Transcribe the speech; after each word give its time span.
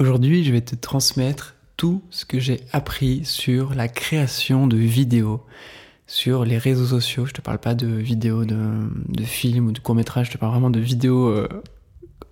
Aujourd'hui, 0.00 0.44
je 0.44 0.52
vais 0.52 0.60
te 0.60 0.76
transmettre 0.76 1.56
tout 1.76 2.02
ce 2.10 2.24
que 2.24 2.38
j'ai 2.38 2.60
appris 2.70 3.24
sur 3.24 3.74
la 3.74 3.88
création 3.88 4.68
de 4.68 4.76
vidéos 4.76 5.42
sur 6.06 6.44
les 6.44 6.56
réseaux 6.56 6.86
sociaux. 6.86 7.26
Je 7.26 7.32
te 7.32 7.40
parle 7.40 7.58
pas 7.58 7.74
de 7.74 7.88
vidéos 7.88 8.44
de, 8.44 8.56
de 9.08 9.24
films 9.24 9.66
ou 9.66 9.72
de 9.72 9.80
courts-métrages, 9.80 10.28
je 10.28 10.32
te 10.32 10.38
parle 10.38 10.52
vraiment 10.52 10.70
de 10.70 10.78
vidéos 10.78 11.26
euh, 11.26 11.48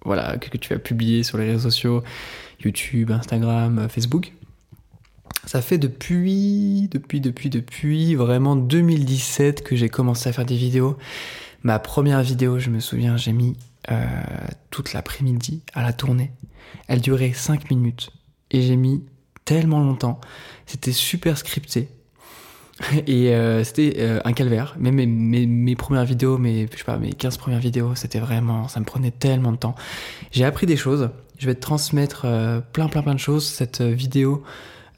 voilà, 0.05 0.39
que, 0.39 0.57
tu 0.57 0.73
vas 0.73 0.79
publier 0.79 1.25
sur 1.25 1.39
les 1.39 1.47
réseaux 1.47 1.69
sociaux, 1.69 2.05
YouTube, 2.65 3.11
Instagram, 3.11 3.81
euh, 3.81 3.89
Facebook. 3.89 4.33
Ça 5.45 5.61
fait 5.61 5.79
depuis, 5.79 6.89
depuis, 6.93 7.21
depuis, 7.21 7.51
depuis 7.51 8.15
vraiment 8.15 8.55
2017 8.55 9.65
que 9.65 9.75
j'ai 9.75 9.89
commencé 9.89 10.29
à 10.29 10.33
faire 10.33 10.47
des 10.47 10.57
vidéos. 10.57 10.97
Ma 11.65 11.81
première 11.81 12.23
vidéo, 12.23 12.61
je 12.61 12.71
me 12.71 12.79
souviens, 12.79 13.17
j'ai 13.17 13.33
mis 13.33 13.57
toute 14.71 14.93
l'après-midi 14.93 15.63
à 15.75 15.83
la 15.83 15.93
tournée. 15.93 16.33
Elle 16.89 17.01
durait 17.01 17.33
5 17.33 17.71
minutes. 17.71 18.11
Et 18.51 18.63
j'ai 18.63 18.77
mis 18.77 19.05
tellement 19.45 19.81
longtemps. 19.81 20.21
C'était 20.67 20.93
super 20.93 21.39
scripté. 21.39 21.89
Et 23.07 23.35
euh, 23.35 23.65
c'était 23.65 23.95
euh, 23.99 24.21
un 24.25 24.33
calvaire. 24.33 24.77
Même 24.79 24.97
mes, 24.97 25.07
mes, 25.07 25.47
mes, 25.47 25.77
premières 25.77 26.05
vidéos, 26.05 26.39
mes, 26.39 26.69
je 26.71 26.77
sais 26.77 26.85
pas, 26.85 26.99
mes 26.99 27.13
15 27.13 27.39
premières 27.39 27.61
vidéos, 27.61 27.95
c'était 27.95 28.19
vraiment, 28.19 28.69
ça 28.69 28.81
me 28.81 28.85
prenait 28.85 29.11
tellement 29.11 29.53
de 29.53 29.57
temps. 29.57 29.75
J'ai 30.31 30.45
appris 30.45 30.67
des 30.67 30.77
choses. 30.77 31.11
Je 31.39 31.47
vais 31.47 31.55
te 31.55 31.61
transmettre 31.61 32.23
euh, 32.25 32.61
plein, 32.61 32.89
plein, 32.89 33.03
plein 33.03 33.15
de 33.15 33.21
choses. 33.21 33.47
Cette 33.47 33.81
vidéo, 33.81 34.43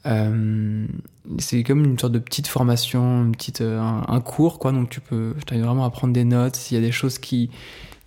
c'est 0.05 1.63
comme 1.63 1.85
une 1.85 1.99
sorte 1.99 2.13
de 2.13 2.19
petite 2.19 2.47
formation, 2.47 3.25
une 3.25 3.33
petite, 3.33 3.61
un, 3.61 4.21
cours, 4.21 4.57
quoi. 4.57 4.71
Donc 4.71 4.89
tu 4.89 5.01
peux, 5.01 5.35
vraiment 5.51 5.85
à 5.85 5.89
prendre 5.91 6.13
des 6.13 6.23
notes. 6.23 6.55
S'il 6.55 6.75
y 6.75 6.79
a 6.79 6.83
des 6.83 6.91
choses 6.91 7.19
qui, 7.19 7.51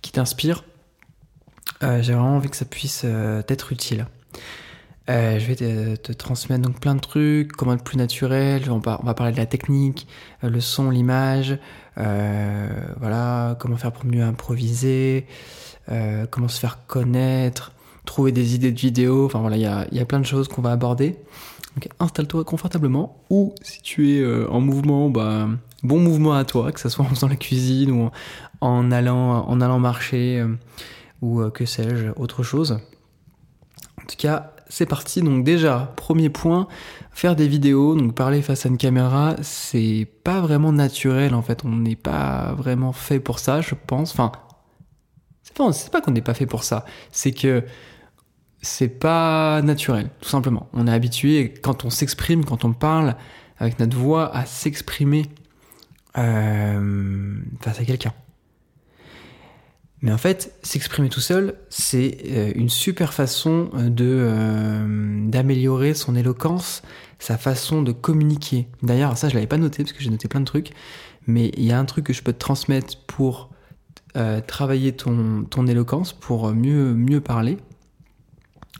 qui 0.01 0.11
t'inspirent, 0.11 0.65
j'ai 1.81 2.13
vraiment 2.13 2.35
envie 2.35 2.49
que 2.49 2.55
ça 2.55 2.65
puisse 2.65 3.05
t'être 3.45 3.71
utile. 3.71 4.05
Euh, 5.09 5.37
je 5.37 5.45
vais 5.45 5.55
te, 5.55 6.13
transmettre 6.13 6.61
donc 6.61 6.79
plein 6.79 6.95
de 6.95 7.01
trucs, 7.01 7.51
comment 7.51 7.73
être 7.73 7.83
plus 7.83 7.97
naturel. 7.97 8.69
On 8.71 8.79
va, 8.79 9.13
parler 9.13 9.33
de 9.33 9.37
la 9.37 9.45
technique, 9.45 10.07
euh, 10.43 10.49
le 10.49 10.61
son, 10.61 10.89
l'image, 10.89 11.57
euh, 11.97 12.69
voilà, 12.99 13.57
comment 13.59 13.75
faire 13.75 13.91
pour 13.91 14.05
mieux 14.05 14.23
improviser, 14.23 15.27
euh, 15.89 16.25
comment 16.29 16.47
se 16.47 16.59
faire 16.59 16.79
connaître, 16.87 17.73
trouver 18.05 18.31
des 18.31 18.55
idées 18.55 18.71
de 18.71 18.79
vidéos. 18.79 19.25
Enfin 19.25 19.39
voilà, 19.39 19.57
il 19.57 19.97
y 19.97 19.99
a, 19.99 20.05
plein 20.05 20.19
de 20.19 20.25
choses 20.25 20.47
qu'on 20.47 20.61
va 20.61 20.71
aborder. 20.71 21.17
Donc 21.75 21.89
installe-toi 21.99 22.45
confortablement 22.45 23.17
ou 23.29 23.55
si 23.61 23.81
tu 23.81 24.17
es 24.17 24.45
en 24.47 24.61
mouvement, 24.61 25.09
bah, 25.09 25.49
bon 25.81 25.99
mouvement 25.99 26.33
à 26.33 26.45
toi, 26.45 26.71
que 26.71 26.79
ce 26.79 26.87
soit 26.87 27.03
en 27.03 27.09
faisant 27.09 27.27
la 27.27 27.35
cuisine 27.35 27.91
ou 27.91 28.11
allant, 28.61 29.45
en 29.47 29.59
allant 29.59 29.79
marcher 29.79 30.45
ou 31.23 31.49
que 31.51 31.65
sais-je, 31.65 32.09
autre 32.17 32.43
chose. 32.43 32.73
En 34.01 34.05
tout 34.05 34.17
cas, 34.17 34.53
c'est 34.67 34.85
parti. 34.85 35.21
Donc 35.21 35.45
déjà, 35.45 35.93
premier 35.95 36.29
point, 36.29 36.67
faire 37.11 37.35
des 37.35 37.47
vidéos, 37.47 37.95
donc 37.95 38.13
parler 38.13 38.41
face 38.41 38.65
à 38.65 38.69
une 38.69 38.77
caméra, 38.77 39.35
c'est 39.41 40.07
pas 40.23 40.41
vraiment 40.41 40.73
naturel 40.73 41.33
en 41.33 41.41
fait. 41.41 41.63
On 41.63 41.77
n'est 41.77 41.95
pas 41.95 42.53
vraiment 42.57 42.91
fait 42.91 43.21
pour 43.21 43.39
ça, 43.39 43.61
je 43.61 43.73
pense. 43.75 44.11
Enfin, 44.11 44.33
c'est 45.43 45.55
pas, 45.55 45.71
pas 45.91 46.01
qu'on 46.01 46.11
n'est 46.11 46.21
pas 46.21 46.33
fait 46.33 46.45
pour 46.45 46.63
ça. 46.65 46.85
C'est 47.11 47.31
que 47.31 47.63
c'est 48.61 48.89
pas 48.89 49.61
naturel, 49.61 50.09
tout 50.19 50.29
simplement. 50.29 50.67
On 50.73 50.87
est 50.87 50.91
habitué 50.91 51.53
quand 51.53 51.85
on 51.85 51.89
s'exprime, 51.89 52.43
quand 52.43 52.65
on 52.65 52.73
parle 52.73 53.15
avec 53.59 53.79
notre 53.79 53.95
voix, 53.97 54.35
à 54.35 54.45
s'exprimer 54.45 55.27
euh, 56.17 57.35
face 57.61 57.79
à 57.79 57.85
quelqu'un. 57.85 58.13
Mais 60.03 60.11
en 60.11 60.17
fait, 60.17 60.53
s'exprimer 60.63 61.07
tout 61.07 61.21
seul, 61.21 61.55
c'est 61.69 62.17
euh, 62.25 62.51
une 62.55 62.67
super 62.67 63.13
façon 63.13 63.69
euh, 63.73 63.89
de 63.89 64.05
euh, 64.05 65.29
d'améliorer 65.29 65.93
son 65.93 66.17
éloquence, 66.17 66.81
sa 67.19 67.37
façon 67.37 67.81
de 67.81 67.93
communiquer. 67.93 68.67
D'ailleurs, 68.83 69.17
ça 69.17 69.29
je 69.29 69.33
l'avais 69.33 69.47
pas 69.47 69.57
noté 69.57 69.81
parce 69.81 69.93
que 69.93 70.03
j'ai 70.03 70.09
noté 70.09 70.27
plein 70.27 70.41
de 70.41 70.45
trucs, 70.45 70.71
mais 71.25 71.51
il 71.55 71.63
y 71.63 71.71
a 71.71 71.79
un 71.79 71.85
truc 71.85 72.05
que 72.05 72.11
je 72.11 72.21
peux 72.21 72.33
te 72.33 72.39
transmettre 72.39 72.97
pour 73.07 73.49
travailler 74.45 74.91
ton, 74.91 75.43
ton 75.49 75.65
éloquence, 75.65 76.13
pour 76.13 76.53
mieux 76.53 76.93
mieux 76.93 77.19
parler, 77.19 77.57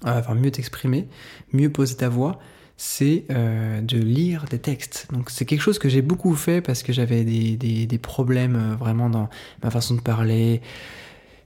enfin 0.03 0.35
mieux 0.35 0.51
t'exprimer, 0.51 1.07
mieux 1.53 1.72
poser 1.72 1.95
ta 1.95 2.07
voix 2.07 2.38
c'est 2.78 3.25
de 3.29 3.97
lire 3.97 4.45
des 4.47 4.59
textes. 4.59 5.07
Donc 5.11 5.31
c'est 5.31 5.45
quelque 5.45 5.61
chose 5.61 5.79
que 5.79 5.90
j'ai 5.90 6.03
beaucoup 6.03 6.35
fait 6.35 6.61
parce 6.61 6.84
que 6.84 6.94
j'avais 6.94 7.23
des, 7.23 7.57
des, 7.57 7.88
des, 7.88 7.97
problèmes 7.97 8.75
vraiment 8.79 9.09
dans 9.09 9.28
ma 9.63 9.72
façon 9.72 9.95
de 9.95 10.01
parler, 10.01 10.61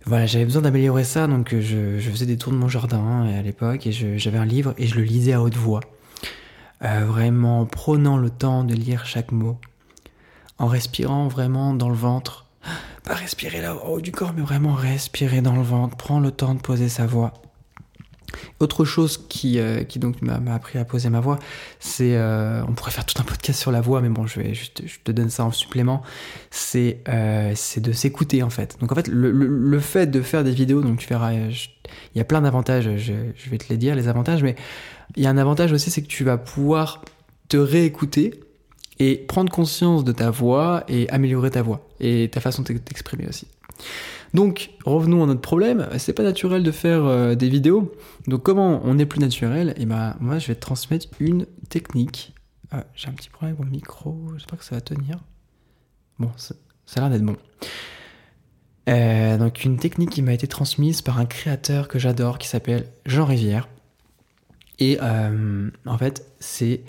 voilà, 0.07 0.25
j'avais 0.25 0.45
besoin 0.45 0.61
d'améliorer 0.61 1.03
ça, 1.03 1.27
donc 1.27 1.53
euh, 1.53 1.59
je, 1.59 1.99
je, 1.99 2.09
faisais 2.09 2.25
des 2.25 2.37
tours 2.37 2.53
de 2.53 2.57
mon 2.57 2.69
jardin 2.69 3.27
à 3.27 3.41
l'époque 3.41 3.85
et 3.85 3.91
j'avais 3.91 4.37
un 4.37 4.45
livre 4.45 4.73
et 4.77 4.87
je 4.87 4.95
le 4.95 5.03
lisais 5.03 5.33
à 5.33 5.41
haute 5.41 5.55
voix. 5.55 5.81
Euh, 6.85 7.03
vraiment 7.05 7.65
prenant 7.65 8.17
le 8.17 8.29
temps 8.29 8.63
de 8.63 8.73
lire 8.73 9.05
chaque 9.05 9.33
mot, 9.33 9.57
en 10.59 10.67
respirant 10.67 11.27
vraiment 11.27 11.73
dans 11.73 11.89
le 11.89 11.95
ventre. 11.95 12.45
Pas 13.03 13.15
respirer 13.15 13.61
là 13.61 13.75
haut 13.75 13.99
du 13.99 14.13
corps, 14.13 14.31
mais 14.33 14.41
vraiment 14.41 14.73
respirer 14.73 15.41
dans 15.41 15.55
le 15.55 15.61
ventre, 15.61 15.97
prendre 15.97 16.21
le 16.21 16.31
temps 16.31 16.55
de 16.55 16.61
poser 16.61 16.87
sa 16.87 17.05
voix. 17.05 17.33
Autre 18.59 18.85
chose 18.85 19.25
qui, 19.29 19.59
euh, 19.59 19.83
qui 19.83 19.99
donc 19.99 20.21
m'a 20.21 20.53
appris 20.53 20.77
à 20.77 20.85
poser 20.85 21.09
ma 21.09 21.19
voix, 21.19 21.39
c'est, 21.79 22.15
euh, 22.15 22.61
on 22.67 22.73
pourrait 22.73 22.91
faire 22.91 23.05
tout 23.05 23.19
un 23.21 23.23
podcast 23.23 23.59
sur 23.59 23.71
la 23.71 23.81
voix, 23.81 24.01
mais 24.01 24.09
bon, 24.09 24.27
je 24.27 24.39
vais 24.39 24.53
je 24.53 24.99
te 25.03 25.11
donne 25.11 25.29
ça 25.29 25.45
en 25.45 25.51
supplément. 25.51 26.01
C'est, 26.51 27.01
euh, 27.07 27.53
c'est 27.55 27.81
de 27.81 27.91
s'écouter 27.91 28.43
en 28.43 28.49
fait. 28.49 28.77
Donc 28.79 28.91
en 28.91 28.95
fait, 28.95 29.07
le, 29.07 29.31
le, 29.31 29.47
le, 29.47 29.79
fait 29.79 30.07
de 30.07 30.21
faire 30.21 30.43
des 30.43 30.51
vidéos, 30.51 30.81
donc 30.81 30.99
tu 30.99 31.07
verras, 31.07 31.33
il 31.33 31.57
y 32.15 32.19
a 32.19 32.25
plein 32.25 32.41
d'avantages. 32.41 32.97
Je, 32.97 33.13
je, 33.35 33.49
vais 33.49 33.57
te 33.57 33.69
les 33.69 33.77
dire 33.77 33.95
les 33.95 34.07
avantages, 34.07 34.43
mais 34.43 34.55
il 35.15 35.23
y 35.23 35.27
a 35.27 35.29
un 35.29 35.37
avantage 35.37 35.71
aussi, 35.71 35.89
c'est 35.89 36.01
que 36.01 36.07
tu 36.07 36.23
vas 36.23 36.37
pouvoir 36.37 37.03
te 37.47 37.57
réécouter 37.57 38.41
et 38.99 39.15
prendre 39.15 39.51
conscience 39.51 40.03
de 40.03 40.11
ta 40.11 40.31
voix 40.31 40.83
et 40.87 41.09
améliorer 41.09 41.51
ta 41.51 41.61
voix 41.61 41.87
et 41.99 42.29
ta 42.31 42.41
façon 42.41 42.63
de 42.63 42.73
t'exprimer 42.73 43.27
aussi. 43.27 43.47
Donc, 44.33 44.71
revenons 44.85 45.23
à 45.23 45.27
notre 45.27 45.41
problème. 45.41 45.87
C'est 45.97 46.13
pas 46.13 46.23
naturel 46.23 46.63
de 46.63 46.71
faire 46.71 47.05
euh, 47.05 47.35
des 47.35 47.49
vidéos. 47.49 47.93
Donc, 48.27 48.43
comment 48.43 48.81
on 48.83 48.99
est 48.99 49.05
plus 49.05 49.19
naturel? 49.19 49.69
Et 49.69 49.83
eh 49.83 49.85
ben, 49.85 50.15
moi, 50.19 50.39
je 50.39 50.47
vais 50.47 50.55
te 50.55 50.59
transmettre 50.59 51.07
une 51.19 51.45
technique. 51.69 52.33
Ah, 52.71 52.83
j'ai 52.95 53.07
un 53.07 53.13
petit 53.13 53.29
problème 53.29 53.55
avec 53.55 53.65
mon 53.65 53.71
micro. 53.71 54.17
J'espère 54.35 54.59
que 54.59 54.65
ça 54.65 54.75
va 54.75 54.81
tenir. 54.81 55.19
Bon, 56.19 56.29
ça, 56.35 56.55
a 56.95 56.99
l'air 56.99 57.09
d'être 57.09 57.23
bon. 57.23 57.37
Euh, 58.89 59.37
donc, 59.37 59.63
une 59.63 59.77
technique 59.77 60.09
qui 60.09 60.21
m'a 60.21 60.33
été 60.33 60.47
transmise 60.47 61.01
par 61.01 61.19
un 61.19 61.25
créateur 61.25 61.87
que 61.87 61.99
j'adore 61.99 62.37
qui 62.37 62.47
s'appelle 62.47 62.87
Jean 63.05 63.25
Rivière. 63.25 63.67
Et 64.79 64.97
euh, 65.01 65.69
en 65.85 65.97
fait, 65.97 66.25
c'est 66.39 66.81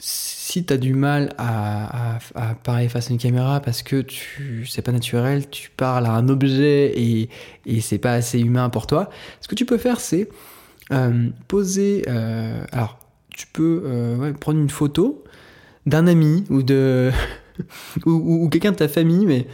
si 0.00 0.64
tu 0.64 0.72
as 0.72 0.76
du 0.76 0.94
mal 0.94 1.34
à, 1.38 2.18
parler 2.62 2.88
face 2.88 3.10
à 3.10 3.12
une 3.12 3.18
caméra 3.18 3.60
parce 3.60 3.82
que 3.82 4.00
tu 4.00 4.66
c'est 4.68 4.82
pas 4.82 4.92
naturel, 4.92 5.48
tu 5.50 5.70
parles 5.70 6.06
à 6.06 6.12
un 6.12 6.28
objet 6.28 6.92
et, 6.96 7.28
c'est 7.80 7.98
pas 7.98 8.12
assez 8.12 8.40
humain 8.40 8.70
pour 8.70 8.86
toi, 8.86 9.10
ce 9.40 9.48
que 9.48 9.54
tu 9.54 9.66
peux 9.66 9.78
faire 9.78 10.00
c'est 10.00 10.28
euh, 10.92 11.28
poser. 11.48 12.04
Euh, 12.08 12.64
alors, 12.72 12.98
tu 13.30 13.46
peux 13.46 13.82
euh, 13.84 14.32
prendre 14.32 14.58
une 14.58 14.70
photo 14.70 15.22
d'un 15.86 16.06
ami 16.06 16.44
ou 16.48 16.62
de 16.62 17.10
ou, 18.06 18.44
ou, 18.44 18.48
quelqu'un 18.48 18.72
de 18.72 18.76
ta 18.76 18.88
famille, 18.88 19.26
mais 19.26 19.46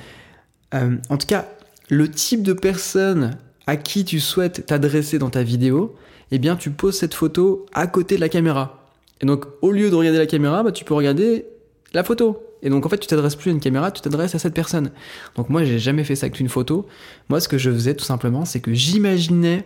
en 1.09 1.17
tout 1.17 1.29
cas, 1.29 1.47
le 1.89 2.11
type 2.11 2.43
de 2.43 2.53
personne 2.53 3.39
à 3.69 3.77
qui 3.77 4.05
tu 4.05 4.19
souhaites 4.19 4.67
t'adresser 4.67 5.21
dans 5.21 5.31
ta 5.31 5.45
vidéo, 5.45 5.95
eh 6.33 6.39
bien, 6.41 6.57
tu 6.57 6.71
poses 6.71 6.99
cette 6.99 7.15
photo 7.15 7.67
à 7.75 7.87
côté 7.87 8.17
de 8.17 8.21
la 8.21 8.29
caméra. 8.29 8.84
Et 9.25 9.27
donc, 9.27 9.47
au 9.63 9.71
lieu 9.71 9.89
de 9.89 9.95
regarder 9.95 10.19
la 10.19 10.27
caméra, 10.27 10.63
bah, 10.63 10.71
tu 10.71 10.85
peux 10.85 10.93
regarder 10.93 11.47
la 11.95 12.05
photo. 12.05 12.47
Et 12.61 12.69
donc, 12.69 12.85
en 12.85 12.91
fait, 12.91 12.99
tu 12.99 13.07
t'adresses 13.07 13.37
plus 13.37 13.49
à 13.49 13.55
une 13.55 13.61
caméra, 13.61 13.91
tu 13.91 14.03
t'adresses 14.03 14.35
à 14.35 14.39
cette 14.39 14.53
personne. 14.53 14.91
Donc, 15.35 15.49
moi, 15.49 15.65
j'ai 15.65 15.79
jamais 15.79 16.05
fait 16.05 16.15
ça 16.15 16.27
avec 16.27 16.39
une 16.41 16.51
photo. 16.51 16.87
Moi, 17.31 17.41
ce 17.41 17.49
que 17.49 17.57
je 17.57 17.71
faisais, 17.71 17.95
tout 17.95 18.05
simplement, 18.05 18.45
c'est 18.45 18.61
que 18.61 18.75
j'imaginais 18.75 19.65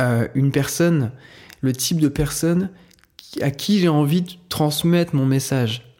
euh, 0.00 0.28
une 0.34 0.50
personne, 0.50 1.12
le 1.60 1.74
type 1.74 2.00
de 2.00 2.08
personne 2.08 2.70
à 3.42 3.50
qui 3.50 3.80
j'ai 3.80 3.88
envie 3.88 4.22
de 4.22 4.30
transmettre 4.48 5.14
mon 5.14 5.26
message. 5.26 5.94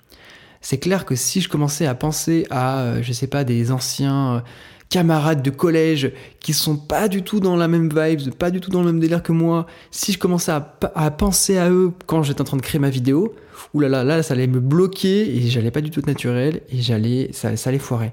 C'est 0.63 0.79
clair 0.79 1.05
que 1.05 1.17
si 1.17 1.43
je 1.43 1.51
commençais 1.51 1.85
à 1.85 1.95
penser 1.95 2.47
à, 2.49 2.81
euh, 2.81 3.03
je 3.03 3.13
sais 3.13 3.27
pas, 3.27 3.45
des 3.45 3.73
anciens 3.73 4.37
euh, 4.37 4.41
camarades 4.89 5.43
de 5.43 5.51
collège 5.51 6.13
qui 6.41 6.53
sont 6.53 6.77
pas 6.77 7.09
du 7.09 7.23
tout 7.23 7.41
dans 7.41 7.57
la 7.57 7.69
même 7.69 7.89
vibe, 7.89 8.33
pas 8.35 8.51
du 8.51 8.61
tout 8.61 8.71
dans 8.71 8.81
le 8.81 8.87
même 8.87 9.01
délire 9.01 9.23
que 9.23 9.33
moi, 9.33 9.67
si 9.91 10.13
je 10.13 10.19
commençais 10.19 10.53
à, 10.53 11.11
penser 11.11 11.59
à 11.59 11.71
eux 11.71 11.93
quand 12.07 12.23
j'étais 12.23 12.41
en 12.41 12.45
train 12.45 12.57
de 12.57 12.63
créer 12.63 12.81
ma 12.81 12.91
vidéo, 12.91 13.35
oulala, 13.75 14.05
là, 14.05 14.17
là, 14.17 14.23
ça 14.23 14.35
allait 14.35 14.47
me 14.47 14.61
bloquer 14.61 15.37
et 15.37 15.49
j'allais 15.49 15.71
pas 15.71 15.81
du 15.81 15.91
tout 15.91 16.01
être 16.01 16.07
naturel 16.07 16.63
et 16.71 16.81
j'allais, 16.81 17.31
ça, 17.33 17.57
ça 17.57 17.71
allait 17.71 17.79
foirer. 17.79 18.13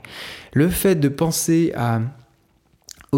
Le 0.53 0.69
fait 0.69 0.95
de 0.95 1.07
penser 1.07 1.71
à 1.75 2.01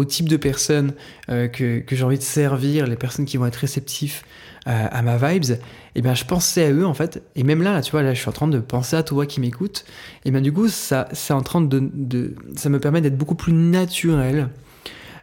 type 0.04 0.28
de 0.28 0.36
personnes 0.36 0.92
euh, 1.28 1.48
que, 1.48 1.80
que 1.80 1.96
j'ai 1.96 2.04
envie 2.04 2.18
de 2.18 2.22
servir, 2.22 2.86
les 2.86 2.96
personnes 2.96 3.24
qui 3.24 3.36
vont 3.36 3.46
être 3.46 3.56
réceptifs 3.56 4.24
euh, 4.66 4.86
à 4.90 5.02
ma 5.02 5.16
vibes, 5.16 5.50
et 5.50 5.58
eh 5.96 6.02
bien 6.02 6.14
je 6.14 6.24
pensais 6.24 6.64
à 6.64 6.72
eux 6.72 6.86
en 6.86 6.94
fait. 6.94 7.22
Et 7.36 7.42
même 7.42 7.62
là, 7.62 7.72
là, 7.72 7.82
tu 7.82 7.90
vois, 7.90 8.12
je 8.12 8.18
suis 8.18 8.28
en 8.28 8.32
train 8.32 8.48
de 8.48 8.58
penser 8.58 8.96
à 8.96 9.02
toi 9.02 9.26
qui 9.26 9.40
m'écoute. 9.40 9.84
Et 10.24 10.30
bien 10.30 10.40
du 10.40 10.52
coup, 10.52 10.68
ça, 10.68 11.08
en 11.30 11.42
train 11.42 11.60
de, 11.60 12.34
ça 12.56 12.68
me 12.68 12.78
permet 12.78 13.00
d'être 13.00 13.16
beaucoup 13.16 13.34
plus 13.34 13.52
naturel. 13.52 14.48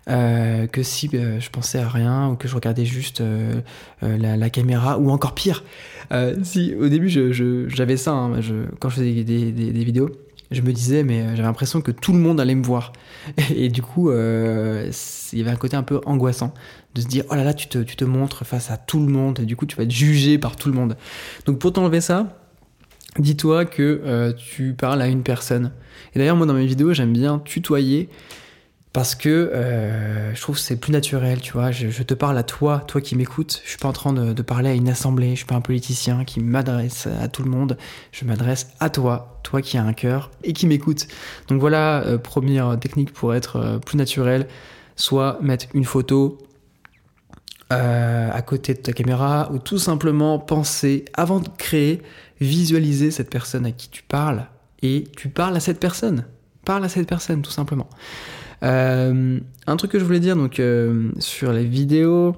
euh, 0.07 0.68
que 0.68 0.83
si 0.83 1.10
je 1.12 1.50
pensais 1.50 1.80
à 1.80 1.89
rien 1.89 2.30
ou 2.30 2.36
que 2.36 2.48
je 2.48 2.54
regardais 2.54 2.86
juste 2.86 3.24
la, 4.01 4.50
caméra 4.50 5.00
ou 5.00 5.10
encore 5.10 5.33
pire. 5.33 5.63
si 6.44 6.75
au 6.75 6.89
début 6.89 7.10
j'avais 7.10 7.98
ça, 7.98 8.12
hein, 8.12 8.39
quand 8.80 8.89
je 8.89 8.95
faisais 8.95 9.24
des, 9.24 9.83
vidéos, 9.83 10.10
je 10.56 10.62
me 10.62 10.74
disais 10.74 11.04
mais 11.04 11.22
j'avais 11.31 11.44
l'impression 11.44 11.81
que 11.81 11.92
tout 11.92 12.13
le 12.13 12.19
monde 12.19 12.40
allait 12.40 12.56
me 12.56 12.63
voir 12.63 12.94
et, 13.56 13.69
du 13.69 13.81
coup 13.81 14.12
il 14.12 15.40
y 15.40 15.42
avait 15.42 15.52
un 15.52 15.56
côté 15.56 15.75
un 15.75 15.84
peu 15.84 16.02
angoissant 16.06 16.54
de 16.94 17.02
se 17.02 17.07
dire 17.07 17.24
oh 17.30 17.36
là 17.36 17.44
là 17.44 17.54
tu 17.54 17.68
te, 17.68 17.80
tu 17.80 17.96
te 17.96 18.06
montres 18.06 18.46
face 18.46 18.72
à 18.72 18.78
tout 18.78 19.00
le 19.00 19.12
monde 19.12 19.40
et 19.42 19.46
du 19.46 19.56
coup 19.56 19.66
tu 19.66 19.75
vas 19.75 19.84
être 19.84 19.92
jugé 19.92 20.38
par 20.38 20.56
tout 20.56 20.69
le 20.69 20.75
monde. 20.75 20.96
Donc 21.46 21.60
pour 21.60 21.74
t'enlever 21.74 22.02
ça, 22.02 22.38
dis-toi 23.19 23.66
que 23.66 24.34
tu 24.38 24.74
parles 24.74 25.02
à 25.02 25.07
une 25.07 25.24
personne. 25.24 25.72
Et 26.13 26.19
d'ailleurs 26.19 26.38
moi 26.38 26.46
dans 26.46 26.54
mes 26.54 26.66
vidéos 26.66 26.94
j'aime 26.94 27.13
bien 27.13 27.40
tutoyer 27.40 28.10
parce 28.96 29.14
que 29.14 29.28
euh, 29.28 30.34
je 30.34 30.40
trouve 30.40 30.56
que 30.56 30.62
c'est 30.62 30.78
plus 30.78 30.94
naturel, 30.94 31.42
tu 31.42 31.52
vois. 31.52 31.70
Je, 31.70 32.02
te 32.02 32.14
parle 32.14 32.38
à 32.38 32.44
toi, 32.44 32.82
toi 32.88 33.02
qui 33.02 33.18
m'écoutes. 33.18 33.60
Je 33.66 33.72
suis 33.72 33.78
pas 33.78 33.90
en 33.90 33.94
train 33.94 34.14
de, 34.14 34.42
parler 34.42 34.70
à 34.70 34.74
une 34.74 34.88
assemblée. 34.88 35.32
Je 35.32 35.36
suis 35.36 35.46
pas 35.46 35.56
un 35.56 35.62
politicien 35.62 36.24
qui 36.24 36.40
m'adresse 36.40 37.06
à 37.06 37.28
tout 37.28 37.44
le 37.44 37.50
monde. 37.50 37.78
Je 38.14 38.24
m'adresse 38.24 38.70
à 38.80 38.90
toi, 38.90 39.42
toi 39.44 39.62
qui 39.62 39.78
as 39.78 39.84
un 39.84 39.92
cœur 39.92 40.32
et 40.46 40.54
qui 40.54 40.66
m'écoute. 40.66 41.10
Donc 41.50 41.60
voilà, 41.60 42.06
euh, 42.06 42.18
première 42.18 42.80
technique 42.80 43.12
pour 43.12 43.36
être 43.36 43.58
euh, 43.58 43.80
plus 43.80 43.98
naturel, 43.98 44.48
soit 44.96 45.40
mettre 45.42 45.66
une 45.74 45.84
photo 45.84 46.38
à 47.70 48.42
côté 48.44 48.76
de 48.76 48.80
ta 48.80 48.94
caméra 48.94 49.50
ou 49.52 49.60
tout 49.60 49.80
simplement 49.80 50.40
penser 50.40 51.04
avant 51.16 51.42
de 51.42 51.50
créer, 51.58 52.02
visualiser 52.40 53.12
cette 53.12 53.30
personne 53.30 53.66
à 53.66 53.74
qui 53.74 53.90
tu 53.90 54.04
parles 54.04 54.46
et 54.82 55.04
tu 55.18 55.28
parles 55.28 55.58
à 55.58 55.60
cette 55.60 55.82
personne. 55.82 56.24
Parle 56.64 56.86
à 56.86 56.90
cette 56.90 57.10
personne 57.10 57.42
tout 57.42 57.52
simplement. 57.52 57.90
Euh, 58.66 59.40
un 59.68 59.76
truc 59.78 59.92
que 59.92 60.00
je 60.00 60.04
voulais 60.04 60.20
dire 60.20 60.36
donc 60.36 60.60
euh, 60.60 61.12
sur 61.20 61.54
les 61.54 61.66
vidéos, 61.66 62.36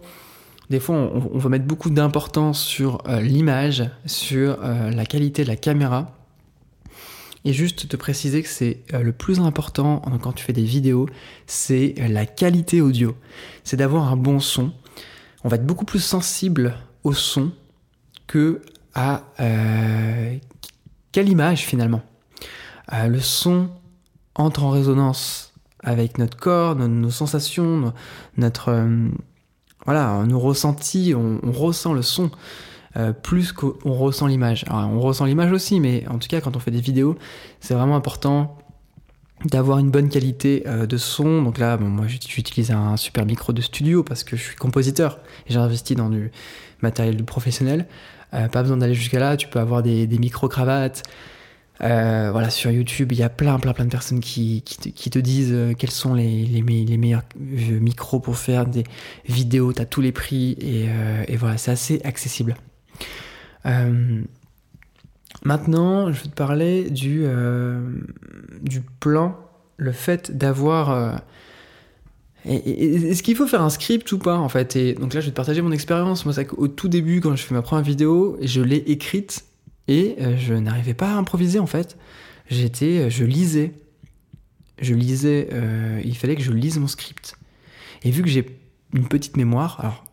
des 0.69 0.79
fois 0.79 0.95
on, 0.95 1.37
va 1.37 1.49
mettre 1.49 1.65
beaucoup 1.65 1.89
d'importance 1.89 2.61
sur 2.61 3.01
euh, 3.07 3.21
l'image, 3.21 3.89
sur 4.05 4.57
la 4.61 5.05
qualité 5.05 5.43
de 5.43 5.47
la 5.47 5.55
caméra. 5.55 6.13
Et 7.45 7.53
juste 7.53 7.87
te 7.87 7.95
préciser 7.95 8.43
que 8.43 8.49
c'est 8.49 8.79
le 8.91 9.13
plus 9.13 9.39
important 9.39 10.01
quand 10.21 10.33
tu 10.33 10.43
fais 10.43 10.51
des 10.51 10.65
vidéos, 10.65 11.07
c'est 11.45 11.95
la 12.09 12.25
qualité 12.25 12.81
audio. 12.81 13.15
C'est 13.63 13.77
d'avoir 13.77 14.11
un 14.11 14.17
bon 14.17 14.41
son. 14.41 14.73
On 15.45 15.47
va 15.47 15.55
être 15.55 15.65
beaucoup 15.65 15.85
plus 15.85 16.01
sensible 16.01 16.75
au 17.05 17.13
son 17.13 17.51
que 18.25 18.61
à 18.95 19.23
quelle 21.13 21.29
image 21.29 21.59
finalement. 21.59 22.01
le 22.91 23.19
son 23.19 23.69
entre 24.35 24.63
en 24.63 24.71
résonance 24.71 25.46
avec 25.87 26.17
notre 26.17 26.35
corps, 26.35 26.75
nos, 26.75 27.09
sensations, 27.09 27.93
notre 28.35 28.69
euh, 28.69 29.07
voilà, 29.85 30.25
nos 30.25 30.37
ressentis, 30.37 31.13
on, 31.15 31.39
ressent 31.49 31.93
le 31.93 32.01
son 32.01 32.29
euh, 32.97 33.13
plus 33.13 33.53
qu'on 33.53 33.93
ressent 33.93 34.27
l'image. 34.27 34.65
on 34.69 34.99
ressent 34.99 35.23
l'image 35.23 35.53
aussi, 35.53 35.79
mais 35.79 36.05
en 36.09 36.17
tout 36.17 36.27
cas 36.27 36.41
quand 36.41 36.57
on 36.57 36.59
fait 36.59 36.71
des 36.71 36.81
vidéos, 36.81 37.15
c'est 37.61 37.73
vraiment 37.73 37.95
important 37.95 38.57
d'avoir 39.45 39.77
une 39.77 39.89
bonne 39.89 40.09
qualité 40.09 40.63
euh, 40.67 40.87
de 40.87 40.97
son. 40.97 41.41
Donc 41.41 41.57
là, 41.57 41.77
moi 41.77 42.05
j'utilise 42.05 42.71
un 42.71 42.97
super 42.97 43.25
micro 43.25 43.53
de 43.53 43.61
studio 43.61 44.03
parce 44.03 44.25
que 44.25 44.35
je 44.35 44.43
suis 44.43 44.55
compositeur 44.57 45.19
et 45.47 45.53
j'ai 45.53 45.59
investi 45.59 45.95
dans 45.95 46.09
du 46.09 46.31
matériel 46.81 47.23
professionnel. 47.23 47.87
pas 48.31 48.61
besoin 48.61 48.75
d'aller 48.75 48.93
jusqu'à 48.93 49.19
là, 49.19 49.37
tu 49.37 49.47
peux 49.47 49.59
avoir 49.59 49.83
des 49.83 50.19
micro-cravates, 50.19 51.03
euh, 51.83 52.29
voilà, 52.31 52.49
sur 52.49 52.71
YouTube, 52.71 53.11
il 53.11 53.19
y 53.19 53.23
a 53.23 53.29
plein, 53.29 53.59
plein, 53.59 53.73
plein 53.73 53.85
de 53.85 53.91
personnes 53.91 54.19
qui, 54.19 54.63
qui, 54.63 55.09
te, 55.09 55.19
disent 55.19 55.53
euh, 55.53 55.73
quels 55.73 55.91
sont 55.91 56.13
les, 56.13 56.45
les, 56.45 56.61
meilleurs 56.61 57.21
euh, 57.39 57.79
micros 57.79 58.19
pour 58.19 58.37
faire 58.37 58.65
des 58.65 58.83
vidéos. 59.27 59.73
Tu 59.73 59.81
as 59.81 59.85
tous 59.85 60.01
les 60.01 60.11
prix 60.11 60.57
et, 60.59 61.37
voilà, 61.37 61.57
c'est 61.57 61.71
assez 61.71 62.01
accessible. 62.03 62.55
maintenant, 65.43 66.11
je 66.11 66.23
vais 66.23 66.29
te 66.29 66.35
parler 66.35 66.89
du, 66.89 67.25
du 68.61 68.81
plan, 68.99 69.37
le 69.77 69.91
fait 69.91 70.35
d'avoir. 70.35 71.21
Est-ce 72.45 73.23
qu'il 73.23 73.35
faut 73.35 73.45
faire 73.45 73.61
un 73.61 73.69
script 73.69 74.09
ou 74.13 74.19
pas 74.19 74.37
en 74.37 74.49
fait? 74.49 74.75
Et 74.75 74.93
donc 74.93 75.13
là, 75.13 75.19
je 75.19 75.25
vais 75.25 75.31
te 75.31 75.35
partager 75.35 75.61
mon 75.61 75.71
expérience. 75.71 76.25
Moi, 76.25 76.33
c'est 76.33 76.45
qu'au 76.45 76.67
tout 76.67 76.87
début, 76.87 77.19
quand 77.19 77.35
je 77.35 77.43
fais 77.43 77.53
ma 77.53 77.61
première 77.61 77.83
vidéo, 77.83 78.37
je 78.41 78.61
l'ai 78.61 78.77
écrite 78.77 79.46
et 79.87 80.15
euh, 80.19 80.37
je 80.37 80.53
n'arrivais 80.53 80.93
pas 80.93 81.11
à 81.11 81.15
improviser 81.15 81.59
en 81.59 81.67
fait. 81.67 81.97
J'étais, 82.49 82.99
euh, 82.99 83.09
je 83.09 83.23
lisais. 83.23 83.73
Je 84.79 84.93
lisais, 84.93 85.49
euh, 85.53 86.01
il 86.03 86.15
fallait 86.15 86.35
que 86.35 86.43
je 86.43 86.51
lise 86.51 86.77
mon 86.77 86.87
script. 86.87 87.35
Et 88.03 88.11
vu 88.11 88.21
que 88.21 88.29
j'ai 88.29 88.59
une 88.93 89.07
petite 89.07 89.35
mémoire, 89.35 89.79
alors 89.79 90.03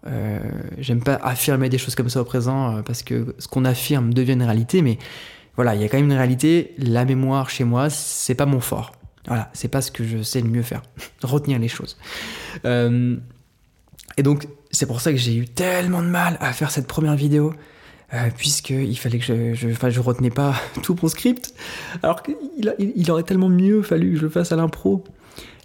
j'aime 0.78 1.02
pas 1.02 1.14
affirmer 1.16 1.68
des 1.68 1.78
choses 1.78 1.94
comme 1.94 2.08
ça 2.08 2.20
au 2.20 2.24
présent 2.24 2.82
parce 2.82 3.02
que 3.02 3.34
ce 3.38 3.46
qu'on 3.46 3.64
affirme 3.64 4.12
devient 4.12 4.32
une 4.32 4.42
réalité, 4.42 4.80
mais 4.82 4.98
voilà, 5.54 5.74
il 5.74 5.82
y 5.82 5.84
a 5.84 5.88
quand 5.88 5.98
même 5.98 6.06
une 6.06 6.16
réalité. 6.16 6.74
La 6.78 7.04
mémoire 7.04 7.50
chez 7.50 7.64
moi, 7.64 7.90
c'est 7.90 8.34
pas 8.34 8.46
mon 8.46 8.58
fort. 8.60 8.92
Voilà, 9.26 9.50
c'est 9.52 9.68
pas 9.68 9.82
ce 9.82 9.92
que 9.92 10.02
je 10.02 10.22
sais 10.22 10.40
le 10.40 10.48
mieux 10.48 10.62
faire. 10.62 10.82
Retenir 11.22 11.58
les 11.58 11.68
choses. 11.68 11.98
et 12.64 14.22
donc, 14.22 14.48
c'est 14.70 14.86
pour 14.86 15.02
ça 15.02 15.12
que 15.12 15.18
j'ai 15.18 15.36
eu 15.36 15.44
tellement 15.44 16.02
de 16.02 16.08
mal 16.08 16.38
à 16.40 16.52
faire 16.54 16.70
cette 16.70 16.86
première 16.86 17.16
vidéo 17.16 17.54
euh, 18.14 18.28
puisqu'il 18.36 18.96
fallait 18.96 19.18
que 19.18 19.54
je, 19.54 20.00
retenais 20.00 20.30
pas 20.30 20.54
tout 20.82 20.96
mon 21.02 21.08
script, 21.08 21.52
alors 22.02 22.22
qu'il 22.22 22.36
il, 22.78 23.10
aurait 23.10 23.24
tellement 23.24 23.48
mieux 23.48 23.82
fallu 23.82 24.12
que 24.12 24.18
je 24.18 24.22
le 24.22 24.28
fasse 24.28 24.52
à 24.52 24.56
l'impro. 24.56 25.02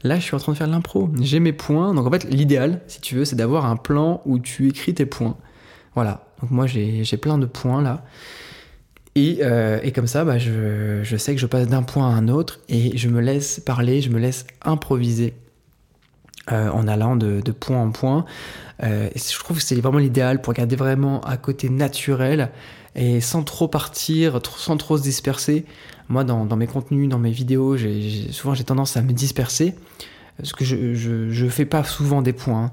Là, 0.04 0.16
je 0.16 0.22
suis 0.22 0.36
en 0.36 0.40
train 0.40 0.54
de 0.54 0.57
faire 0.57 0.68
l'impro. 0.68 1.10
J'ai 1.22 1.40
mes 1.40 1.54
points. 1.54 1.94
Donc, 1.94 2.07
en 2.07 2.12
fait, 2.12 2.24
l'idéal, 2.24 2.81
si 2.88 3.01
tu 3.01 3.16
veux, 3.16 3.25
c'est 3.25 3.36
d'avoir 3.36 3.66
un 3.66 3.75
plan 3.75 4.22
où 4.25 4.40
tu 4.40 4.69
écris 4.69 4.94
tes 4.94 5.06
points. 5.06 5.38
Voilà. 5.94 6.25
Donc, 6.42 6.51
moi, 6.51 6.68
j'ai 6.68 7.18
plein 7.18 7.38
de 7.38 7.46
points 7.46 7.81
là. 7.81 8.04
Et, 9.16 9.40
euh, 9.42 9.80
comme 9.92 10.07
ça, 10.07 10.24
bah, 10.24 10.38
je, 10.38 11.16
sais 11.18 11.36
que 11.36 11.42
je 11.42 11.45
passe 11.45 11.68
d'un 11.68 11.84
point 11.84 12.10
à 12.10 12.13
un 12.13 12.30
autre 12.30 12.62
et 12.69 12.98
je 12.98 13.10
me 13.10 13.19
laisse 13.19 13.60
parler, 13.60 14.02
je 14.02 14.10
me 14.10 14.19
laisse 14.19 14.48
improviser 14.63 15.34
euh, 16.52 16.69
en 16.69 16.88
allant 16.88 17.16
de, 17.16 17.42
de, 17.42 17.52
point 17.52 17.81
en 17.81 17.92
point. 17.92 18.25
Euh, 18.84 19.10
je 19.16 19.40
trouve 19.40 19.58
que 19.58 19.64
c'est 19.64 19.76
vraiment 19.76 20.00
l'idéal 20.00 20.42
pour 20.42 20.54
garder 20.54 20.76
vraiment 20.76 21.26
un 21.28 21.38
côté 21.38 21.70
naturel 21.70 22.50
et 22.96 23.22
sans 23.22 23.44
trop 23.44 23.68
partir, 23.68 24.40
sans 24.58 24.78
trop 24.78 24.98
se 24.98 25.04
disperser. 25.04 25.66
Moi, 26.08 26.24
dans, 26.24 26.56
mes 26.56 26.68
contenus, 26.68 27.08
dans 27.08 27.20
mes 27.20 27.31
vidéos, 27.31 27.78
souvent 28.31 28.56
j'ai 28.56 28.64
tendance 28.64 28.98
à 28.98 29.02
me 29.02 29.12
disperser 29.12 29.76
parce 30.38 30.54
que 30.54 30.64
je, 30.64 30.96
je, 30.96 31.48
fais 31.48 31.66
pas 31.66 31.84
souvent 31.84 32.22
des 32.22 32.34
points. 32.34 32.66
Hein. 32.66 32.72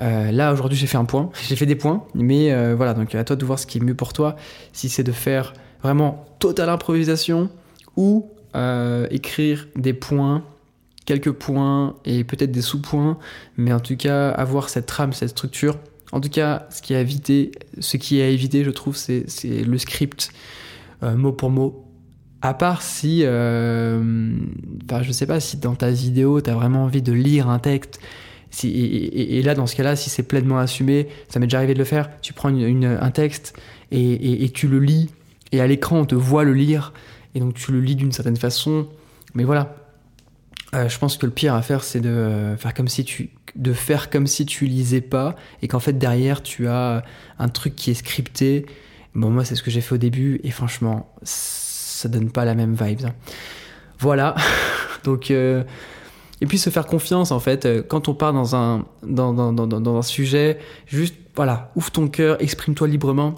Euh, 0.00 0.32
là, 0.32 0.52
aujourd'hui, 0.52 0.78
j'ai 0.78 0.86
fait 0.86 0.96
un 0.96 1.04
point, 1.04 1.30
j'ai 1.48 1.56
fait 1.56 1.66
des 1.66 1.76
points, 1.76 2.04
mais 2.14 2.52
euh, 2.52 2.74
voilà, 2.74 2.94
donc 2.94 3.14
à 3.14 3.22
toi 3.22 3.36
de 3.36 3.44
voir 3.44 3.58
ce 3.58 3.66
qui 3.66 3.78
est 3.78 3.80
mieux 3.82 3.94
pour 3.94 4.12
toi, 4.12 4.36
si 4.72 4.88
c'est 4.88 5.04
de 5.04 5.12
faire 5.12 5.52
vraiment 5.82 6.26
totale 6.38 6.70
improvisation 6.70 7.50
ou 7.96 8.30
écrire 9.10 9.66
des 9.76 9.94
points 9.94 10.44
quelques 11.04 11.32
points 11.32 11.96
et 12.04 12.24
peut-être 12.24 12.52
des 12.52 12.62
sous-points, 12.62 13.18
mais 13.56 13.72
en 13.72 13.80
tout 13.80 13.96
cas 13.96 14.30
avoir 14.30 14.68
cette 14.68 14.86
trame, 14.86 15.12
cette 15.12 15.30
structure. 15.30 15.78
En 16.12 16.20
tout 16.20 16.28
cas, 16.28 16.66
ce 16.70 16.82
qui 16.82 16.92
est 16.92 16.96
à 16.96 17.00
éviter, 17.00 17.52
ce 17.80 17.96
qui 17.96 18.18
je 18.18 18.70
trouve, 18.70 18.96
c'est 18.96 19.26
le 19.44 19.78
script 19.78 20.30
euh, 21.02 21.16
mot 21.16 21.32
pour 21.32 21.50
mot. 21.50 21.88
À 22.42 22.54
part 22.54 22.82
si, 22.82 23.20
euh, 23.22 24.34
enfin, 24.84 25.02
je 25.02 25.12
sais 25.12 25.26
pas 25.26 25.40
si 25.40 25.56
dans 25.56 25.74
ta 25.74 25.90
vidéo, 25.90 26.40
tu 26.40 26.50
as 26.50 26.54
vraiment 26.54 26.84
envie 26.84 27.02
de 27.02 27.12
lire 27.12 27.48
un 27.48 27.58
texte. 27.58 28.00
Si, 28.50 28.68
et, 28.68 29.40
là, 29.42 29.54
dans 29.54 29.66
ce 29.66 29.74
cas-là, 29.76 29.96
si 29.96 30.10
c'est 30.10 30.24
pleinement 30.24 30.58
assumé, 30.58 31.08
ça 31.28 31.40
m'est 31.40 31.46
déjà 31.46 31.58
arrivé 31.58 31.72
de 31.72 31.78
le 31.78 31.84
faire. 31.84 32.10
Tu 32.20 32.34
prends 32.34 32.50
un 32.50 33.10
texte 33.10 33.58
et, 33.90 34.50
tu 34.52 34.68
le 34.68 34.80
lis, 34.80 35.08
et 35.52 35.60
à 35.60 35.66
l'écran, 35.66 36.00
on 36.00 36.04
te 36.04 36.14
voit 36.14 36.44
le 36.44 36.52
lire, 36.52 36.92
et 37.34 37.40
donc 37.40 37.54
tu 37.54 37.72
le 37.72 37.80
lis 37.80 37.96
d'une 37.96 38.12
certaine 38.12 38.36
façon. 38.36 38.86
Mais 39.34 39.44
voilà, 39.44 39.81
euh, 40.74 40.88
je 40.88 40.98
pense 40.98 41.18
que 41.18 41.26
le 41.26 41.32
pire 41.32 41.54
à 41.54 41.62
faire, 41.62 41.84
c'est 41.84 42.00
de 42.00 42.08
euh, 42.08 42.56
faire 42.56 42.72
comme 42.74 42.88
si 42.88 43.04
tu 43.04 43.30
de 43.54 43.74
faire 43.74 44.08
comme 44.08 44.26
si 44.26 44.46
tu 44.46 44.64
lisais 44.64 45.02
pas 45.02 45.36
et 45.60 45.68
qu'en 45.68 45.78
fait 45.78 45.92
derrière 45.92 46.42
tu 46.42 46.68
as 46.68 47.04
un 47.38 47.48
truc 47.48 47.76
qui 47.76 47.90
est 47.90 47.94
scripté. 47.94 48.64
Bon 49.14 49.28
moi 49.28 49.44
c'est 49.44 49.54
ce 49.54 49.62
que 49.62 49.70
j'ai 49.70 49.82
fait 49.82 49.94
au 49.94 49.98
début 49.98 50.40
et 50.42 50.50
franchement 50.50 51.14
ça 51.22 52.08
donne 52.08 52.30
pas 52.30 52.46
la 52.46 52.54
même 52.54 52.74
vibe. 52.74 53.00
Hein. 53.04 53.12
Voilà. 53.98 54.34
Donc 55.04 55.30
euh, 55.30 55.64
et 56.40 56.46
puis 56.46 56.56
se 56.56 56.70
faire 56.70 56.86
confiance 56.86 57.30
en 57.30 57.40
fait 57.40 57.68
quand 57.88 58.08
on 58.08 58.14
part 58.14 58.32
dans 58.32 58.56
un 58.56 58.86
dans, 59.02 59.34
dans, 59.34 59.52
dans, 59.52 59.66
dans 59.66 59.96
un 59.96 60.02
sujet 60.02 60.58
juste 60.86 61.14
voilà 61.36 61.70
ouvre 61.76 61.90
ton 61.90 62.08
cœur 62.08 62.40
exprime-toi 62.40 62.88
librement 62.88 63.34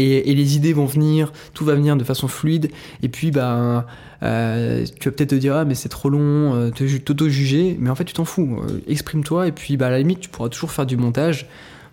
et, 0.00 0.34
les 0.34 0.56
idées 0.56 0.72
vont 0.72 0.86
venir, 0.86 1.32
tout 1.54 1.64
va 1.64 1.74
venir 1.74 1.96
de 1.96 2.04
façon 2.04 2.28
fluide. 2.28 2.70
Et 3.02 3.08
puis, 3.08 3.30
bah, 3.30 3.86
euh, 4.22 4.84
tu 4.98 5.08
vas 5.08 5.14
peut-être 5.14 5.30
te 5.30 5.34
dire, 5.34 5.54
ah, 5.56 5.64
mais 5.64 5.74
c'est 5.74 5.88
trop 5.88 6.08
long, 6.08 6.54
euh, 6.54 6.70
t'auto-juger, 6.70 7.76
mais 7.78 7.90
en 7.90 7.94
fait, 7.94 8.04
tu 8.04 8.14
t'en 8.14 8.24
fous. 8.24 8.60
Euh, 8.62 8.80
exprime-toi, 8.86 9.48
et 9.48 9.52
puis, 9.52 9.76
bah, 9.76 9.86
à 9.86 9.90
la 9.90 9.98
limite, 9.98 10.20
tu 10.20 10.28
pourras 10.28 10.48
toujours 10.48 10.70
faire 10.72 10.86
du 10.86 10.96
montage, 10.96 11.46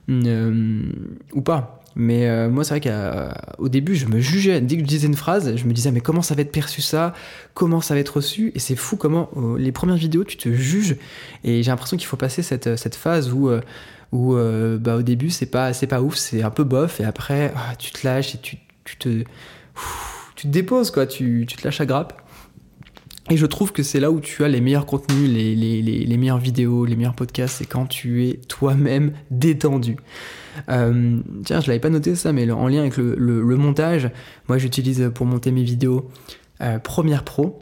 ou 0.10 1.42
pas. 1.42 1.74
Mais 2.00 2.48
moi, 2.48 2.64
c'est 2.64 2.80
vrai 2.80 2.92
qu'au 3.58 3.70
début, 3.70 3.96
je 3.96 4.06
me 4.06 4.20
jugeais. 4.20 4.62
Dès 4.62 4.76
que 4.76 4.84
je 4.84 4.88
disais 4.88 5.08
une 5.08 5.16
phrase, 5.16 5.56
je 5.56 5.66
me 5.66 5.74
disais, 5.74 5.92
mais 5.92 6.00
comment 6.00 6.22
ça 6.22 6.36
va 6.36 6.44
être 6.44 6.52
perçu 6.52 6.82
ça? 6.82 7.14
Comment 7.56 7.82
ça 7.82 7.96
va 7.96 8.00
être 8.00 8.18
reçu? 8.18 8.52
Et 8.54 8.60
c'est 8.60 8.76
fou 8.76 8.98
comment 8.98 9.32
les 9.58 9.72
premières 9.72 9.96
vidéos, 9.96 10.24
tu 10.24 10.38
te 10.38 10.54
juges. 10.54 10.96
Et 11.44 11.64
j'ai 11.64 11.72
l'impression 11.72 11.98
qu'il 11.98 12.06
faut 12.06 12.16
passer 12.16 12.44
cette, 12.44 12.76
cette 12.78 12.96
phase 12.96 13.34
où, 13.34 13.50
euh, 14.14 14.78
où 14.78 14.80
bah, 14.80 14.98
au 14.98 15.02
début, 15.02 15.30
c'est 15.30 15.46
pas, 15.46 15.74
c'est 15.74 15.88
pas 15.88 16.02
ouf, 16.02 16.16
c'est 16.16 16.44
un 16.44 16.50
peu 16.50 16.64
bof. 16.64 17.00
Et 17.00 17.04
après, 17.04 17.54
ah, 17.56 17.76
tu 17.76 17.92
te 17.92 18.06
lâches 18.06 18.36
et 18.36 18.38
tu, 18.40 18.58
tu 18.84 18.98
te, 18.98 19.24
tu 20.36 20.48
te 20.48 20.52
déposes, 20.52 20.92
quoi. 20.92 21.06
Tu, 21.06 21.46
tu 21.48 21.58
te 21.58 21.64
lâches 21.64 21.82
à 21.82 21.86
grappe. 21.86 22.22
Et 23.30 23.36
je 23.36 23.46
trouve 23.46 23.74
que 23.74 23.84
c'est 23.84 24.00
là 24.00 24.10
où 24.10 24.22
tu 24.22 24.46
as 24.46 24.48
les 24.48 24.62
meilleurs 24.62 24.86
contenus, 24.86 25.30
les, 25.30 25.54
les, 25.54 25.82
les, 25.82 26.06
les 26.06 26.18
meilleures 26.18 26.38
vidéos, 26.38 26.86
les 26.86 26.96
meilleurs 26.96 27.16
podcasts, 27.16 27.58
c'est 27.58 27.66
quand 27.66 27.86
tu 27.86 28.26
es 28.26 28.38
toi-même 28.48 29.12
détendu. 29.32 29.98
Euh, 30.70 31.20
tiens, 31.44 31.60
je 31.60 31.68
l'avais 31.68 31.80
pas 31.80 31.90
noté 31.90 32.16
ça, 32.16 32.32
mais 32.32 32.50
en 32.50 32.68
lien 32.70 32.82
avec 32.82 32.96
le, 32.96 33.16
le, 33.16 33.56
montage, 33.58 34.10
moi 34.48 34.58
j'utilise 34.58 35.12
pour 35.14 35.26
monter 35.26 35.52
mes 35.52 35.64
vidéos 35.64 36.10
euh, 36.62 36.80
Premiere 36.80 37.24
Pro. 37.24 37.60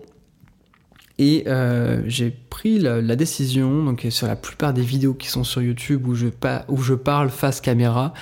Et 1.18 1.44
euh, 1.48 2.02
j'ai 2.08 2.32
pris 2.32 2.78
la, 2.80 3.16
décision, 3.16 3.84
donc 3.84 4.06
sur 4.10 4.28
la 4.28 4.36
plupart 4.36 4.74
des 4.74 4.82
vidéos 4.82 5.14
qui 5.14 5.30
sont 5.30 5.44
sur 5.44 5.62
YouTube 5.62 6.08
où 6.08 6.16
je, 6.16 6.28
où 6.68 6.82
je 6.82 6.94
parle 6.94 7.30
face 7.30 7.62
caméra, 7.62 8.14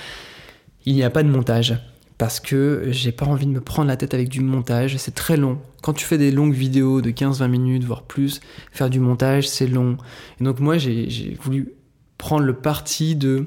il 0.86 0.94
n'y 0.94 1.02
a 1.02 1.10
pas 1.10 1.22
de 1.22 1.28
montage 1.28 1.76
parce 2.18 2.38
que 2.38 2.84
j'ai 2.90 3.10
pas 3.10 3.26
envie 3.26 3.46
de 3.46 3.50
me 3.50 3.60
prendre 3.60 3.88
la 3.88 3.96
tête 3.96 4.14
avec 4.14 4.28
du 4.28 4.40
montage, 4.40 4.96
c'est 4.96 5.14
très 5.14 5.36
long. 5.36 5.58
Quand 5.82 5.92
tu 5.92 6.04
fais 6.04 6.18
des 6.18 6.30
longues 6.30 6.54
vidéos 6.54 7.00
de 7.00 7.10
15-20 7.10 7.48
minutes, 7.48 7.84
voire 7.84 8.02
plus, 8.02 8.40
faire 8.70 8.88
du 8.88 9.00
montage, 9.00 9.48
c'est 9.48 9.66
long. 9.66 9.96
Et 10.40 10.44
donc 10.44 10.60
moi, 10.60 10.78
j'ai 10.78 11.36
voulu 11.42 11.72
prendre 12.18 12.44
le 12.44 12.54
parti 12.54 13.16
de... 13.16 13.46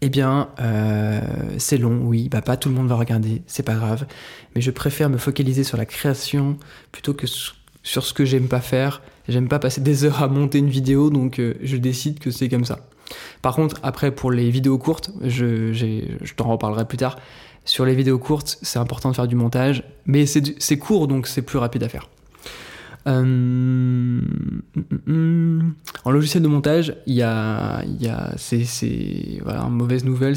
Eh 0.00 0.08
bien, 0.08 0.48
euh, 0.60 1.20
c'est 1.58 1.76
long, 1.76 2.00
oui, 2.04 2.30
bah 2.30 2.40
pas 2.40 2.56
tout 2.56 2.70
le 2.70 2.74
monde 2.74 2.88
va 2.88 2.94
regarder, 2.94 3.42
c'est 3.46 3.62
pas 3.62 3.74
grave, 3.74 4.06
mais 4.54 4.62
je 4.62 4.70
préfère 4.70 5.10
me 5.10 5.18
focaliser 5.18 5.62
sur 5.62 5.76
la 5.76 5.84
création 5.84 6.56
plutôt 6.90 7.12
que 7.12 7.26
sur 7.82 8.04
ce 8.04 8.12
que 8.12 8.24
j'aime 8.24 8.48
pas 8.48 8.60
faire. 8.60 9.02
J'aime 9.28 9.48
pas 9.48 9.58
passer 9.58 9.80
des 9.80 10.04
heures 10.04 10.22
à 10.22 10.28
monter 10.28 10.58
une 10.58 10.68
vidéo, 10.68 11.10
donc 11.10 11.38
euh, 11.38 11.54
je 11.62 11.76
décide 11.76 12.18
que 12.18 12.30
c'est 12.30 12.48
comme 12.48 12.64
ça. 12.64 12.80
Par 13.42 13.54
contre, 13.54 13.76
après, 13.82 14.10
pour 14.12 14.30
les 14.30 14.50
vidéos 14.50 14.78
courtes, 14.78 15.10
je, 15.22 15.72
je 15.72 16.34
t'en 16.34 16.48
reparlerai 16.48 16.86
plus 16.86 16.98
tard, 16.98 17.16
sur 17.64 17.84
les 17.84 17.94
vidéos 17.94 18.18
courtes, 18.18 18.58
c'est 18.62 18.78
important 18.78 19.10
de 19.10 19.14
faire 19.14 19.28
du 19.28 19.36
montage, 19.36 19.84
mais 20.06 20.26
c'est 20.26 20.78
court 20.78 21.08
donc 21.08 21.26
c'est 21.26 21.42
plus 21.42 21.58
rapide 21.58 21.82
à 21.82 21.88
faire. 21.88 22.08
Euh, 23.06 24.20
en 26.04 26.10
logiciel 26.10 26.42
de 26.42 26.48
montage, 26.48 26.96
il 27.06 27.14
y 27.14 27.22
a, 27.22 27.82
y 28.00 28.08
a 28.08 28.32
c'est, 28.36 29.38
voilà, 29.42 29.64
mauvaise 29.64 30.04
nouvelle. 30.04 30.34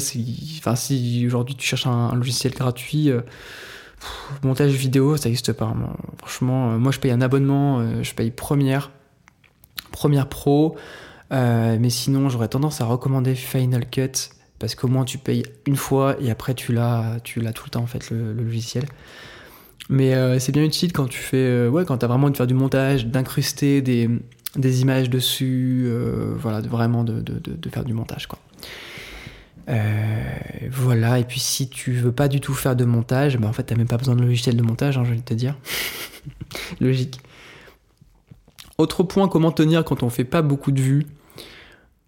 Enfin, 0.58 0.76
si 0.76 1.24
aujourd'hui 1.26 1.54
tu 1.56 1.66
cherches 1.66 1.86
un, 1.86 2.14
logiciel 2.14 2.52
gratuit, 2.54 3.10
euh, 3.10 3.20
montage 4.42 4.72
vidéo, 4.72 5.16
ça 5.16 5.28
n'existe 5.28 5.52
pas. 5.52 5.72
Franchement, 6.18 6.72
euh, 6.72 6.78
moi 6.78 6.92
je 6.92 7.00
paye 7.00 7.10
un 7.10 7.20
abonnement, 7.20 8.02
je 8.02 8.14
paye 8.14 8.30
Première, 8.30 8.90
Première 9.92 10.28
Pro, 10.28 10.76
mais 11.30 11.90
sinon 11.90 12.28
j'aurais 12.28 12.48
tendance 12.48 12.80
à 12.80 12.84
recommander 12.84 13.34
Final 13.34 13.88
Cut 13.88 14.30
parce 14.58 14.74
qu'au 14.74 14.88
moins 14.88 15.04
tu 15.04 15.18
payes 15.18 15.44
une 15.66 15.76
fois 15.76 16.16
et 16.20 16.30
après 16.30 16.54
tu 16.54 16.72
l'as 16.72 17.18
tu 17.22 17.40
l'as 17.40 17.52
tout 17.52 17.64
le 17.66 17.70
temps 17.70 17.82
en 17.82 17.86
fait 17.86 18.10
le, 18.10 18.32
logiciel. 18.32 18.84
Mais 19.90 20.14
euh, 20.14 20.38
c'est 20.38 20.52
bien 20.52 20.64
utile 20.64 20.92
quand 20.92 21.06
tu 21.06 21.18
fais 21.18 21.36
euh, 21.36 21.68
ouais 21.68 21.84
quand 21.84 21.98
t'as 21.98 22.06
vraiment 22.06 22.30
de 22.30 22.36
faire 22.36 22.46
du 22.46 22.54
montage 22.54 23.06
d'incruster 23.06 23.82
des, 23.82 24.08
images 24.80 25.10
dessus 25.10 25.84
euh, 25.86 26.34
voilà 26.38 26.60
vraiment 26.62 27.04
de, 27.04 27.20
de, 27.20 27.38
de, 27.38 27.68
faire 27.68 27.84
du 27.84 27.92
montage 27.92 28.26
quoi 28.26 28.38
voilà 29.66 31.18
et 31.18 31.24
puis 31.24 31.40
si 31.40 31.68
tu 31.68 31.92
veux 31.92 32.12
pas 32.12 32.28
du 32.28 32.40
tout 32.40 32.54
faire 32.54 32.76
de 32.76 32.84
montage 32.84 33.38
ben 33.38 33.48
en 33.48 33.52
fait 33.52 33.64
t'as 33.64 33.76
même 33.76 33.88
pas 33.88 33.96
besoin 33.96 34.14
de 34.14 34.22
logiciel 34.22 34.56
de 34.56 34.62
montage 34.62 34.98
hein, 34.98 35.04
je 35.04 35.12
vais 35.12 35.20
te 35.20 35.34
dire 35.34 35.56
logique 36.80 37.20
autre 38.76 39.02
point 39.02 39.28
comment 39.28 39.52
tenir 39.52 39.84
quand 39.84 40.02
on 40.02 40.10
fait 40.10 40.24
pas 40.24 40.42
beaucoup 40.42 40.72
de 40.72 40.80
vues 40.80 41.06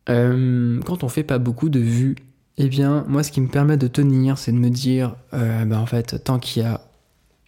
quand 0.07 1.03
on 1.03 1.09
fait 1.09 1.25
pas 1.25 1.39
beaucoup 1.39 1.69
de 1.69 1.81
vues 1.81 2.17
eh 2.59 2.69
bien, 2.69 3.05
moi, 3.09 3.23
ce 3.23 3.31
qui 3.31 3.41
me 3.41 3.49
permet 3.49 3.77
de 3.77 3.87
tenir, 3.87 4.39
c'est 4.39 4.53
de 4.53 4.57
me 4.57 4.71
dire, 4.71 5.15
euh, 5.35 5.65
bah, 5.67 5.79
en 5.79 5.87
fait, 5.87 6.23
tant 6.25 6.39
qu'il 6.39 6.63
y 6.63 6.67
a 6.67 6.81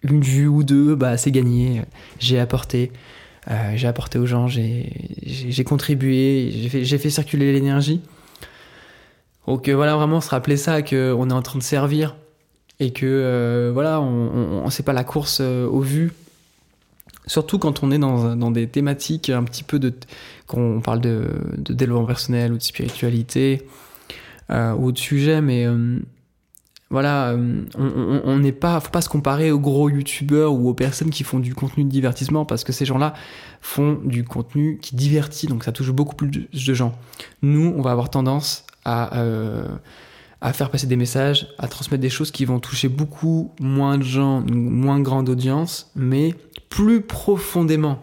une 0.03 0.21
vue 0.21 0.49
ou 0.49 0.63
deux, 0.65 0.95
bah, 0.95 1.17
c'est 1.17 1.31
gagné. 1.31 1.83
J'ai 2.19 2.39
apporté, 2.39 2.93
euh, 3.51 3.73
j'ai 3.75 3.89
apporté 3.89 4.19
aux 4.19 4.27
gens, 4.27 4.49
j'ai 4.49 5.65
contribué, 5.65 6.51
j'ai 6.83 6.99
fait, 6.99 7.11
circuler 7.11 7.53
l'énergie. 7.53 8.03
Donc 9.49 9.69
euh, 9.69 9.75
voilà, 9.75 9.97
vraiment 9.97 10.21
se 10.21 10.31
rappeler 10.31 10.57
ça, 10.57 10.83
qu'on 10.83 11.31
est 11.31 11.33
en 11.33 11.43
train 11.43 11.59
de 11.59 11.65
servir 11.65 12.15
et 12.79 12.93
que 12.93 13.71
voilà, 13.75 14.01
on, 14.01 14.65
on, 14.65 14.83
pas 14.85 14.93
la 14.93 15.03
course 15.03 15.41
aux 15.41 15.81
vues. 15.81 16.13
Surtout 17.29 17.59
quand 17.59 17.83
on 17.83 17.91
est 17.91 17.99
dans, 17.99 18.35
dans, 18.37 18.51
des 18.51 18.67
thématiques 18.67 19.29
un 19.29 19.45
petit 19.45 19.63
peu 19.63 19.79
de. 19.79 19.93
qu'on 20.47 20.81
parle 20.81 21.01
de, 21.01 21.29
développement 21.57 22.07
personnel 22.07 22.53
ou 22.53 22.57
de 22.57 22.63
spiritualité 22.63 23.67
euh, 24.51 24.73
ou 24.75 24.93
de 24.93 24.99
sujet, 24.99 25.43
mais 25.43 25.67
euh, 25.67 25.99
voilà, 26.89 27.33
euh, 27.33 27.65
on 27.77 28.39
n'est 28.39 28.53
pas, 28.53 28.81
faut 28.81 28.91
pas 28.91 29.03
se 29.03 29.11
comparer 29.11 29.51
aux 29.51 29.59
gros 29.59 29.91
youtubeurs 29.91 30.55
ou 30.55 30.71
aux 30.71 30.75
personnes 30.75 31.11
qui 31.11 31.23
font 31.23 31.39
du 31.39 31.55
contenu 31.55 31.85
de 31.85 31.91
divertissement 31.91 32.47
parce 32.47 32.65
que 32.65 32.73
ces 32.73 32.87
gens-là 32.87 33.13
font 33.61 34.01
du 34.03 34.25
contenu 34.25 34.79
qui 34.81 34.97
divertit, 34.97 35.49
donc 35.49 35.65
ça 35.65 35.73
touche 35.73 35.91
beaucoup 35.91 36.17
plus 36.17 36.29
de 36.31 36.75
gens. 36.75 36.99
Nous, 37.43 37.75
on 37.77 37.83
va 37.83 37.91
avoir 37.91 38.09
tendance 38.09 38.65
à, 38.89 39.25
à 40.41 40.53
faire 40.53 40.71
passer 40.71 40.87
des 40.87 40.97
messages, 40.97 41.49
à 41.59 41.69
transmettre 41.69 42.01
des 42.01 42.11
choses 42.11 42.31
qui 42.31 42.45
vont 42.45 42.61
toucher 42.61 42.89
beaucoup 42.89 43.53
moins 43.61 43.99
de 43.99 44.03
gens, 44.03 44.45
une 44.47 44.71
moins 44.71 45.01
grande 45.01 45.29
audience, 45.29 45.91
mais 45.97 46.35
plus 46.69 47.01
profondément 47.01 48.03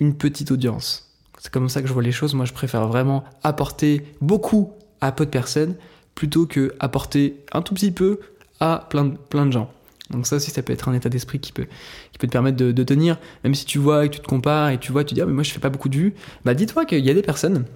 une 0.00 0.14
petite 0.14 0.50
audience. 0.50 1.08
C'est 1.38 1.52
comme 1.52 1.68
ça 1.68 1.82
que 1.82 1.88
je 1.88 1.92
vois 1.92 2.02
les 2.02 2.12
choses. 2.12 2.34
Moi, 2.34 2.44
je 2.44 2.52
préfère 2.52 2.86
vraiment 2.86 3.24
apporter 3.42 4.04
beaucoup 4.20 4.72
à 5.00 5.12
peu 5.12 5.24
de 5.24 5.30
personnes 5.30 5.74
plutôt 6.14 6.46
que 6.46 6.74
apporter 6.80 7.44
un 7.52 7.62
tout 7.62 7.74
petit 7.74 7.92
peu 7.92 8.18
à 8.60 8.86
plein 8.90 9.04
de, 9.04 9.16
plein 9.16 9.46
de 9.46 9.52
gens. 9.52 9.70
Donc 10.10 10.26
ça 10.26 10.36
aussi, 10.36 10.50
ça 10.50 10.62
peut 10.62 10.72
être 10.72 10.88
un 10.88 10.94
état 10.94 11.08
d'esprit 11.08 11.38
qui 11.38 11.52
peut, 11.52 11.66
qui 12.12 12.18
peut 12.18 12.26
te 12.26 12.32
permettre 12.32 12.56
de, 12.56 12.82
tenir, 12.82 13.18
même 13.44 13.54
si 13.54 13.66
tu 13.66 13.78
vois 13.78 14.06
et 14.06 14.08
que 14.08 14.14
tu 14.14 14.20
te 14.20 14.26
compares 14.26 14.70
et 14.70 14.78
tu 14.78 14.90
vois, 14.90 15.04
tu 15.04 15.14
dis, 15.14 15.20
ah, 15.20 15.26
mais 15.26 15.32
moi 15.32 15.42
je 15.42 15.52
fais 15.52 15.60
pas 15.60 15.68
beaucoup 15.68 15.90
de 15.90 15.96
vues, 15.96 16.14
bah 16.44 16.54
dis-toi 16.54 16.86
qu'il 16.86 17.04
y 17.04 17.10
a 17.10 17.14
des 17.14 17.22
personnes 17.22 17.66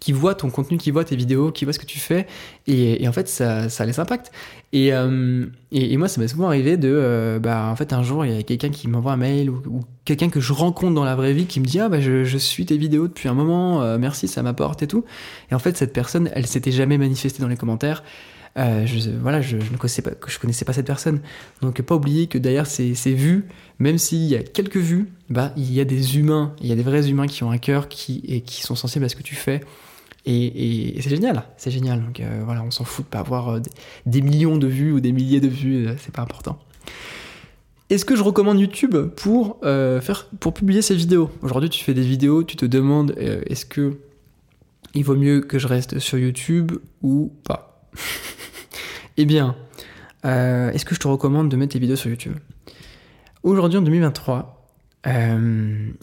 qui 0.00 0.12
voient 0.12 0.34
ton 0.34 0.50
contenu, 0.50 0.78
qui 0.78 0.90
voient 0.90 1.04
tes 1.04 1.16
vidéos, 1.16 1.52
qui 1.52 1.64
voient 1.64 1.72
ce 1.72 1.78
que 1.78 1.86
tu 1.86 1.98
fais, 1.98 2.26
et, 2.66 3.06
en 3.08 3.12
fait, 3.12 3.28
ça, 3.28 3.68
ça 3.68 3.84
impacte. 3.84 4.32
Et, 4.72 4.92
euh, 4.92 5.46
et, 5.72 5.96
moi, 5.96 6.08
ça 6.08 6.20
m'est 6.20 6.28
souvent 6.28 6.48
arrivé 6.48 6.76
de, 6.76 6.90
euh, 6.92 7.38
bah, 7.38 7.68
en 7.70 7.76
fait, 7.76 7.92
un 7.92 8.02
jour, 8.02 8.24
il 8.26 8.34
y 8.34 8.38
a 8.38 8.42
quelqu'un 8.42 8.70
qui 8.70 8.88
m'envoie 8.88 9.12
un 9.12 9.16
mail 9.16 9.50
ou, 9.50 9.84
quelqu'un 10.04 10.28
que 10.28 10.40
je 10.40 10.52
rencontre 10.52 10.94
dans 10.94 11.04
la 11.04 11.16
vraie 11.16 11.32
vie 11.32 11.46
qui 11.46 11.60
me 11.60 11.64
dit, 11.64 11.80
ah, 11.80 11.88
bah, 11.88 12.00
je, 12.00 12.36
suis 12.36 12.66
tes 12.66 12.76
vidéos 12.76 13.08
depuis 13.08 13.28
un 13.28 13.34
moment, 13.34 13.82
euh, 13.82 13.98
merci, 13.98 14.28
ça 14.28 14.42
m'apporte 14.42 14.82
et 14.82 14.86
tout. 14.86 15.04
Et 15.50 15.54
en 15.54 15.58
fait, 15.58 15.76
cette 15.76 15.92
personne, 15.92 16.30
elle 16.34 16.46
s'était 16.46 16.72
jamais 16.72 16.98
manifestée 16.98 17.42
dans 17.42 17.48
les 17.48 17.56
commentaires. 17.56 18.02
je, 18.56 19.10
voilà, 19.20 19.40
je, 19.40 19.56
ne 19.56 19.76
connaissais 19.76 20.02
pas, 20.02 20.10
je 20.26 20.38
connaissais 20.38 20.64
pas 20.64 20.72
cette 20.72 20.86
personne. 20.86 21.20
Donc, 21.62 21.80
pas 21.82 21.94
oublier 21.94 22.26
que 22.26 22.38
derrière 22.38 22.66
ces, 22.66 22.94
ces 22.94 23.14
vues, 23.14 23.46
même 23.78 23.98
s'il 23.98 24.24
y 24.24 24.34
a 24.34 24.42
quelques 24.42 24.76
vues, 24.76 25.08
bah, 25.30 25.52
il 25.56 25.72
y 25.72 25.80
a 25.80 25.84
des 25.84 26.18
humains, 26.18 26.54
il 26.60 26.66
y 26.66 26.72
a 26.72 26.76
des 26.76 26.82
vrais 26.82 27.08
humains 27.08 27.26
qui 27.26 27.44
ont 27.44 27.50
un 27.50 27.58
cœur 27.58 27.88
qui, 27.88 28.22
et 28.26 28.40
qui 28.40 28.62
sont 28.62 28.74
sensibles 28.74 29.04
à 29.04 29.08
ce 29.08 29.16
que 29.16 29.22
tu 29.22 29.34
fais. 29.34 29.60
Et, 30.28 30.98
c'est 31.00 31.10
génial, 31.10 31.44
c'est 31.56 31.70
génial. 31.70 32.04
Donc 32.04 32.18
euh, 32.18 32.42
voilà, 32.44 32.62
on 32.64 32.72
s'en 32.72 32.84
fout 32.84 33.04
de 33.04 33.10
pas 33.10 33.20
avoir 33.20 33.48
euh, 33.48 33.60
des, 34.06 34.22
millions 34.22 34.56
de 34.56 34.66
vues 34.66 34.92
ou 34.92 35.00
des 35.00 35.12
milliers 35.12 35.40
de 35.40 35.48
vues, 35.48 35.86
euh, 35.86 35.94
c'est 35.98 36.12
pas 36.12 36.22
important. 36.22 36.58
Est-ce 37.88 38.04
que 38.04 38.16
je 38.16 38.24
recommande 38.24 38.58
YouTube 38.58 38.96
pour, 39.14 39.60
faire, 39.62 40.26
pour 40.40 40.52
publier 40.52 40.82
ces 40.82 40.96
vidéos? 40.96 41.30
Aujourd'hui, 41.42 41.70
tu 41.70 41.84
fais 41.84 41.94
des 41.94 42.02
vidéos, 42.02 42.42
tu 42.42 42.56
te 42.56 42.66
demandes 42.66 43.14
est-ce 43.16 43.64
que 43.64 43.98
il 44.94 45.04
vaut 45.04 45.14
mieux 45.14 45.40
que 45.40 45.60
je 45.60 45.68
reste 45.68 46.00
sur 46.00 46.18
YouTube 46.18 46.72
ou 47.02 47.32
pas? 47.44 47.86
Eh 49.18 49.24
bien, 49.24 49.56
est-ce 50.24 50.84
que 50.84 50.94
je 50.94 51.00
te 51.00 51.08
recommande 51.08 51.48
de 51.48 51.56
mettre 51.56 51.72
tes 51.72 51.78
vidéos 51.78 51.96
sur 51.96 52.10
YouTube? 52.10 52.34
Aujourd'hui, 53.44 53.78
en 53.78 53.82
2023, 53.82 54.68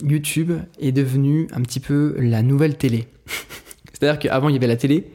YouTube 0.02 0.54
est 0.80 0.94
devenu 0.94 1.48
un 1.52 1.62
petit 1.62 1.82
peu 1.82 2.16
la 2.18 2.42
nouvelle 2.42 2.78
télé. 2.78 3.08
C'est-à-dire 3.94 4.20
qu'avant, 4.20 4.50
il 4.50 4.54
y 4.54 4.58
avait 4.58 4.68
la 4.68 4.76
télé, 4.76 5.08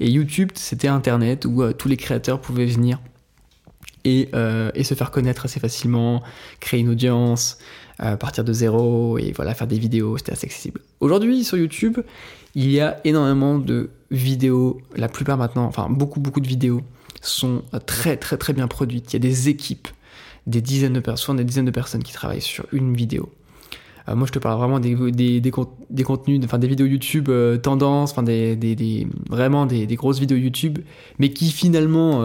et 0.00 0.10
YouTube, 0.10 0.50
c'était 0.54 0.88
Internet, 0.88 1.46
où 1.46 1.62
euh, 1.62 1.72
tous 1.72 1.88
les 1.88 1.96
créateurs 1.96 2.40
pouvaient 2.40 2.66
venir 2.66 2.98
et, 4.04 4.28
euh, 4.34 4.70
et, 4.74 4.84
se 4.84 4.94
faire 4.94 5.10
connaître 5.10 5.46
assez 5.46 5.58
facilement, 5.58 6.22
créer 6.60 6.80
une 6.80 6.90
audience, 6.90 7.58
euh, 8.02 8.16
partir 8.16 8.44
de 8.44 8.52
zéro, 8.52 9.18
et 9.18 9.32
voilà, 9.32 9.54
faire 9.54 9.66
des 9.66 9.78
vidéos, 9.78 10.18
c'était 10.18 10.32
assez 10.32 10.46
accessible. 10.46 10.80
Aujourd'hui, 11.00 11.44
sur 11.44 11.56
YouTube, 11.56 11.98
il 12.54 12.70
y 12.70 12.80
a 12.80 13.00
énormément 13.04 13.58
de 13.58 13.90
vidéos, 14.10 14.80
la 14.94 15.08
plupart 15.08 15.38
maintenant, 15.38 15.64
enfin 15.64 15.88
beaucoup, 15.88 16.20
beaucoup 16.20 16.40
de 16.40 16.46
vidéos 16.46 16.82
sont 17.22 17.62
très, 17.86 18.16
très, 18.16 18.36
très 18.36 18.52
bien 18.52 18.68
produites. 18.68 19.12
Il 19.12 19.14
y 19.14 19.16
a 19.16 19.20
des 19.20 19.48
équipes, 19.48 19.88
des 20.46 20.60
dizaines 20.60 20.92
de 20.92 21.00
personnes, 21.00 21.36
des 21.36 21.44
dizaines 21.44 21.64
de 21.64 21.70
personnes 21.70 22.02
qui 22.02 22.12
travaillent 22.12 22.40
sur 22.40 22.66
une 22.72 22.94
vidéo. 22.94 23.32
Moi, 24.14 24.26
je 24.26 24.32
te 24.32 24.38
parle 24.38 24.58
vraiment 24.58 24.78
des, 24.78 24.94
des, 25.10 25.40
des, 25.40 25.50
contenus, 26.04 26.40
enfin 26.44 26.58
des 26.58 26.68
vidéos 26.68 26.86
YouTube 26.86 27.28
euh, 27.28 27.56
tendance, 27.58 28.12
enfin 28.12 28.22
des, 28.22 28.54
des, 28.54 29.06
vraiment 29.28 29.66
des, 29.66 29.86
grosses 29.96 30.20
vidéos 30.20 30.38
YouTube, 30.38 30.78
mais 31.18 31.30
qui 31.30 31.50
finalement 31.50 32.20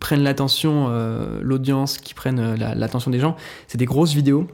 prennent 0.00 0.22
l'attention, 0.22 0.88
l'audience, 1.40 1.98
qui 1.98 2.14
prennent 2.14 2.54
l'attention 2.56 3.10
des 3.10 3.20
gens. 3.20 3.36
C'est 3.68 3.78
des 3.78 3.84
grosses 3.84 4.14
vidéos 4.14 4.48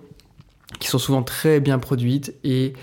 qui 0.81 0.89
sont 0.89 0.99
souvent 0.99 1.23
très 1.23 1.61
bien 1.61 1.79
produites 1.79 2.35
et, 2.45 2.75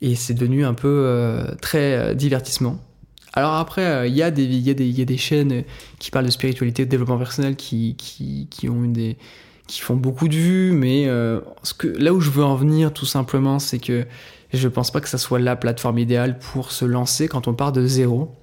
et 0.00 0.14
c'est 0.14 0.34
devenu 0.34 0.64
un 0.64 0.74
peu 0.74 1.44
très 1.60 2.14
divertissement. 2.14 2.78
Alors 3.32 3.54
après, 3.54 4.08
il 4.08 4.14
y, 4.14 4.18
y, 4.18 4.22
a 4.22 4.30
des 4.30 5.16
chaînes 5.16 5.64
qui 5.98 6.12
parlent 6.12 6.26
de 6.26 6.30
spiritualité, 6.30 6.84
de 6.84 6.90
développement 6.90 7.18
personnel, 7.18 7.56
qui, 7.56 7.96
qui, 7.96 8.46
qui 8.48 8.68
ont 8.68 8.84
une 8.84 8.92
des 8.92 9.16
qui 9.66 9.80
font 9.80 9.96
beaucoup 9.96 10.28
de 10.28 10.34
vues, 10.34 10.72
mais 10.72 11.06
euh, 11.06 11.40
ce 11.62 11.74
que, 11.74 11.86
là 11.86 12.12
où 12.12 12.20
je 12.20 12.30
veux 12.30 12.44
en 12.44 12.54
venir 12.54 12.92
tout 12.92 13.06
simplement, 13.06 13.58
c'est 13.58 13.78
que 13.78 14.06
je 14.52 14.68
pense 14.68 14.90
pas 14.90 15.00
que 15.00 15.08
ça 15.08 15.18
soit 15.18 15.38
la 15.38 15.56
plateforme 15.56 15.98
idéale 15.98 16.38
pour 16.38 16.70
se 16.70 16.84
lancer 16.84 17.28
quand 17.28 17.48
on 17.48 17.54
part 17.54 17.72
de 17.72 17.86
zéro, 17.86 18.34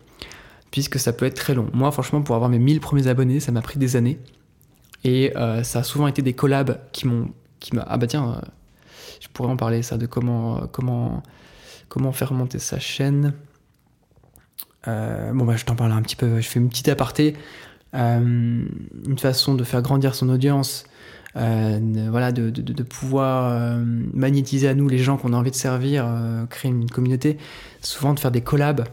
puisque 0.72 1.00
ça 1.00 1.14
peut 1.14 1.26
être 1.26 1.36
très 1.36 1.54
long. 1.54 1.70
Moi, 1.74 1.92
franchement, 1.92 2.22
pour 2.22 2.36
avoir 2.36 2.50
mes 2.50 2.60
1000 2.60 2.80
premiers 2.80 3.08
abonnés, 3.08 3.40
ça 3.40 3.52
m'a 3.52 3.62
pris 3.62 3.78
des 3.78 3.96
années. 3.96 4.20
Et 5.04 5.36
euh, 5.38 5.64
ça 5.64 5.80
a 5.80 5.84
souvent 5.84 6.08
été 6.08 6.22
des 6.22 6.34
collabs 6.34 6.80
qui 6.92 7.08
m'ont. 7.08 7.30
Qui 7.60 7.72
ah 7.78 7.98
bah 7.98 8.08
tiens, 8.08 8.34
euh, 8.38 8.42
je 9.20 9.28
pourrais 9.28 9.50
en 9.50 9.58
parler 9.58 9.84
ça, 9.84 9.98
de 9.98 10.08
comment, 10.08 10.68
comment, 10.72 11.22
comment 11.88 12.12
faire 12.12 12.34
monter 12.34 12.58
sa 12.58 12.80
chaîne. 12.80 13.34
bon, 14.88 15.46
bah 15.46 15.56
je 15.56 15.66
t'en 15.66 15.76
parle 15.76 15.92
un 15.92 16.02
petit 16.02 16.16
peu, 16.16 16.42
je 16.42 16.48
fais 16.48 16.60
une 16.60 16.70
petite 16.70 16.90
aparté. 16.90 17.36
une 17.94 19.18
façon 19.20 19.54
de 19.54 19.64
faire 19.64 19.84
grandir 19.84 20.16
son 20.16 20.28
audience, 20.30 20.86
euh, 21.38 22.08
voilà, 22.10 22.32
de, 22.32 22.84
pouvoir 22.84 23.54
euh, 23.54 23.84
magnétiser 24.14 24.68
à 24.68 24.74
nous 24.74 24.90
les 24.90 24.98
gens 24.98 25.18
qu'on 25.18 25.34
a 25.34 25.38
envie 25.38 25.52
de 25.52 25.56
servir, 25.56 26.06
euh, 26.06 26.46
créer 26.48 26.72
une 26.72 26.90
communauté, 26.90 27.38
souvent 27.82 28.14
de 28.14 28.20
faire 28.20 28.32
des 28.32 28.42
collabs, 28.42 28.86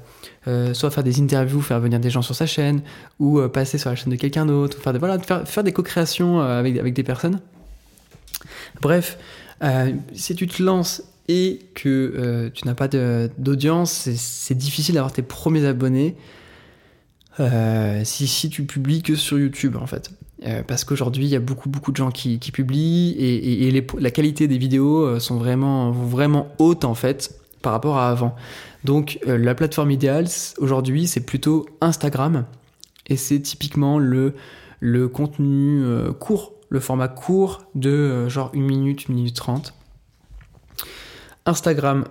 soit 0.73 0.91
faire 0.91 1.05
des 1.05 1.21
interviews, 1.21 1.61
faire 1.61 1.79
venir 1.79 2.01
des 2.01 2.09
gens 2.09 2.23
sur 2.23 2.35
sa 2.35 2.47
chaîne, 2.47 2.81
ou 3.19 3.39
passer 3.49 3.77
sur 3.77 3.91
la 3.91 3.97
chaîne 3.97 4.13
de 4.13 4.17
quelqu'un 4.17 4.47
d'autre, 4.47 4.79
faire 4.79 4.99
voilà, 4.99 5.19
faire, 5.19 5.47
faire 5.47 5.63
des 5.63 5.73
co-créations 5.73 6.41
avec, 6.41 6.79
avec 6.79 6.95
des 6.95 7.03
personnes. 7.03 7.41
Bref, 8.81 9.19
si 10.15 10.35
tu 10.35 10.47
te 10.47 10.63
lances 10.63 11.03
et 11.29 11.67
que 11.75 12.51
tu 12.55 12.67
n'as 12.67 12.75
pas 12.75 12.89
d'audience, 12.89 14.09
c'est 14.15 14.57
difficile 14.57 14.95
d'avoir 14.95 15.13
tes 15.13 15.21
premiers 15.21 15.67
abonnés. 15.67 16.17
si, 18.05 18.27
si 18.27 18.49
tu 18.49 18.65
publies 18.65 19.03
que 19.03 19.17
sur 19.17 19.39
YouTube 19.39 19.77
en 19.77 19.87
fait. 19.87 20.11
Euh, 20.47 20.63
parce 20.63 20.85
qu'aujourd'hui, 20.85 21.25
il 21.25 21.31
y 21.31 21.37
a 21.37 21.41
beaucoup, 21.41 21.69
beaucoup 21.69 21.91
de 21.91 21.97
gens 21.97 22.11
qui, 22.11 22.39
publient 22.39 23.17
et, 23.19 23.85
la 23.99 24.11
qualité 24.11 24.47
des 24.47 24.59
vidéos 24.59 25.05
euh, 25.05 25.19
sont 25.19 25.37
vraiment, 25.37 25.91
vraiment 25.91 26.49
hautes 26.59 26.85
en 26.85 26.95
fait 26.95 27.41
par 27.61 27.73
rapport 27.73 27.99
à 27.99 28.09
avant. 28.09 28.37
Donc, 28.85 29.19
euh, 29.27 29.37
la 29.37 29.57
plateforme 29.57 29.91
idéale 29.91 30.27
aujourd'hui, 30.59 31.09
c'est 31.09 31.27
plutôt 31.27 31.67
Instagram 31.81 32.45
et 33.09 33.17
c'est 33.17 33.41
typiquement 33.41 33.99
le, 33.99 34.35
le 34.79 35.09
contenu 35.09 35.83
court, 36.21 36.53
le 36.69 36.79
format 36.79 37.09
court 37.09 37.65
de 37.75 38.29
genre 38.29 38.53
1 38.55 38.61
minute, 38.61 39.07
1 39.09 39.13
minute 39.13 39.35
30. 39.35 39.75
Instagram, 41.47 42.05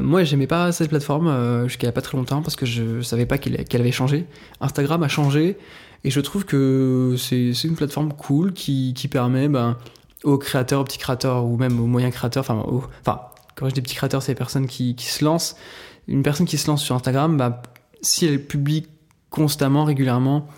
moi 0.00 0.24
j'aimais 0.24 0.46
pas 0.46 0.72
cette 0.72 0.88
plateforme 0.88 1.68
jusqu'à 1.68 1.92
pas 1.92 2.00
très 2.00 2.16
longtemps 2.16 2.40
parce 2.40 2.56
que 2.56 2.64
je 2.64 3.02
savais 3.02 3.26
pas 3.26 3.36
qu'elle 3.36 3.80
avait 3.80 3.92
changé. 3.92 4.24
Instagram 4.62 5.02
a 5.02 5.08
changé, 5.08 5.58
et 6.04 6.10
je 6.10 6.20
trouve 6.20 6.44
que 6.44 7.14
c'est 7.18 7.52
une 7.64 7.76
plateforme 7.76 8.12
cool 8.12 8.52
qui, 8.52 8.94
permet 9.10 9.48
ben, 9.48 9.76
aux 10.24 10.38
créateurs, 10.38 10.80
aux 10.80 10.84
petits 10.84 10.98
créateurs 10.98 11.44
ou 11.44 11.56
même 11.56 11.78
aux 11.80 11.86
moyens 11.86 12.14
créateurs, 12.14 12.44
enfin, 12.48 12.64
quand 13.54 13.68
je 13.68 13.74
dis 13.74 13.82
petits 13.82 13.96
créateurs, 13.96 14.22
c'est 14.22 14.32
les 14.32 14.36
personnes 14.36 14.66
qui, 14.66 14.94
se 14.98 15.24
lancent. 15.24 15.56
Une 16.08 16.22
personne 16.22 16.46
qui 16.46 16.56
se 16.56 16.66
lance 16.66 16.82
sur 16.82 16.94
Instagram, 16.94 17.36
ben, 17.36 17.56
si 18.00 18.26
elle 18.26 18.44
publie 18.44 18.86
constamment, 19.28 19.84
régulièrement, 19.84 20.48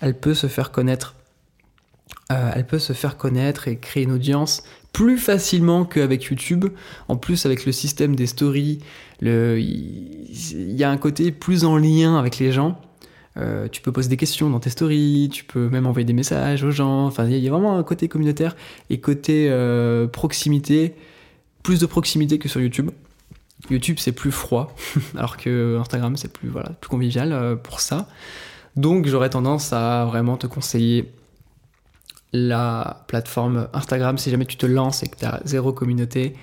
elle 0.00 0.18
peut 0.18 0.34
se 0.34 0.46
faire 0.46 0.70
connaître. 0.70 1.14
Euh, 2.32 2.52
elle 2.54 2.66
peut 2.66 2.78
se 2.78 2.92
faire 2.92 3.16
connaître 3.16 3.68
et 3.68 3.78
créer 3.78 4.04
une 4.04 4.12
audience 4.12 4.62
plus 4.92 5.18
facilement 5.18 5.84
qu'avec 5.84 6.24
YouTube. 6.24 6.66
En 7.08 7.16
plus, 7.16 7.44
avec 7.44 7.66
le 7.66 7.72
système 7.72 8.14
des 8.14 8.26
stories, 8.26 8.78
il 9.20 10.72
y 10.72 10.84
a 10.84 10.90
un 10.90 10.96
côté 10.96 11.32
plus 11.32 11.64
en 11.64 11.76
lien 11.76 12.16
avec 12.16 12.38
les 12.38 12.52
gens. 12.52 12.80
Euh, 13.36 13.68
tu 13.68 13.80
peux 13.80 13.90
poser 13.90 14.08
des 14.08 14.16
questions 14.16 14.48
dans 14.48 14.60
tes 14.60 14.70
stories, 14.70 15.28
tu 15.32 15.44
peux 15.44 15.68
même 15.68 15.86
envoyer 15.86 16.04
des 16.04 16.12
messages 16.12 16.62
aux 16.62 16.70
gens. 16.70 17.06
Enfin, 17.06 17.26
il 17.26 17.36
y 17.38 17.48
a 17.48 17.50
vraiment 17.50 17.76
un 17.76 17.82
côté 17.82 18.08
communautaire 18.08 18.56
et 18.90 19.00
côté 19.00 19.48
euh, 19.50 20.06
proximité, 20.06 20.94
plus 21.62 21.80
de 21.80 21.86
proximité 21.86 22.38
que 22.38 22.48
sur 22.48 22.60
YouTube. 22.60 22.90
YouTube 23.70 23.96
c'est 23.98 24.12
plus 24.12 24.30
froid, 24.30 24.74
alors 25.16 25.36
que 25.36 25.78
Instagram 25.80 26.16
c'est 26.16 26.32
plus 26.32 26.50
convivial 26.88 27.32
euh, 27.32 27.56
pour 27.56 27.80
ça. 27.80 28.08
Donc 28.76 29.06
j'aurais 29.06 29.30
tendance 29.30 29.72
à 29.72 30.04
vraiment 30.04 30.36
te 30.36 30.46
conseiller 30.46 31.12
la 32.32 33.04
plateforme 33.06 33.68
Instagram 33.72 34.18
si 34.18 34.30
jamais 34.30 34.44
tu 34.44 34.56
te 34.56 34.66
lances 34.66 35.02
et 35.02 35.08
que 35.08 35.16
tu 35.16 35.24
as 35.24 35.40
zéro 35.44 35.72
communauté 35.72 36.34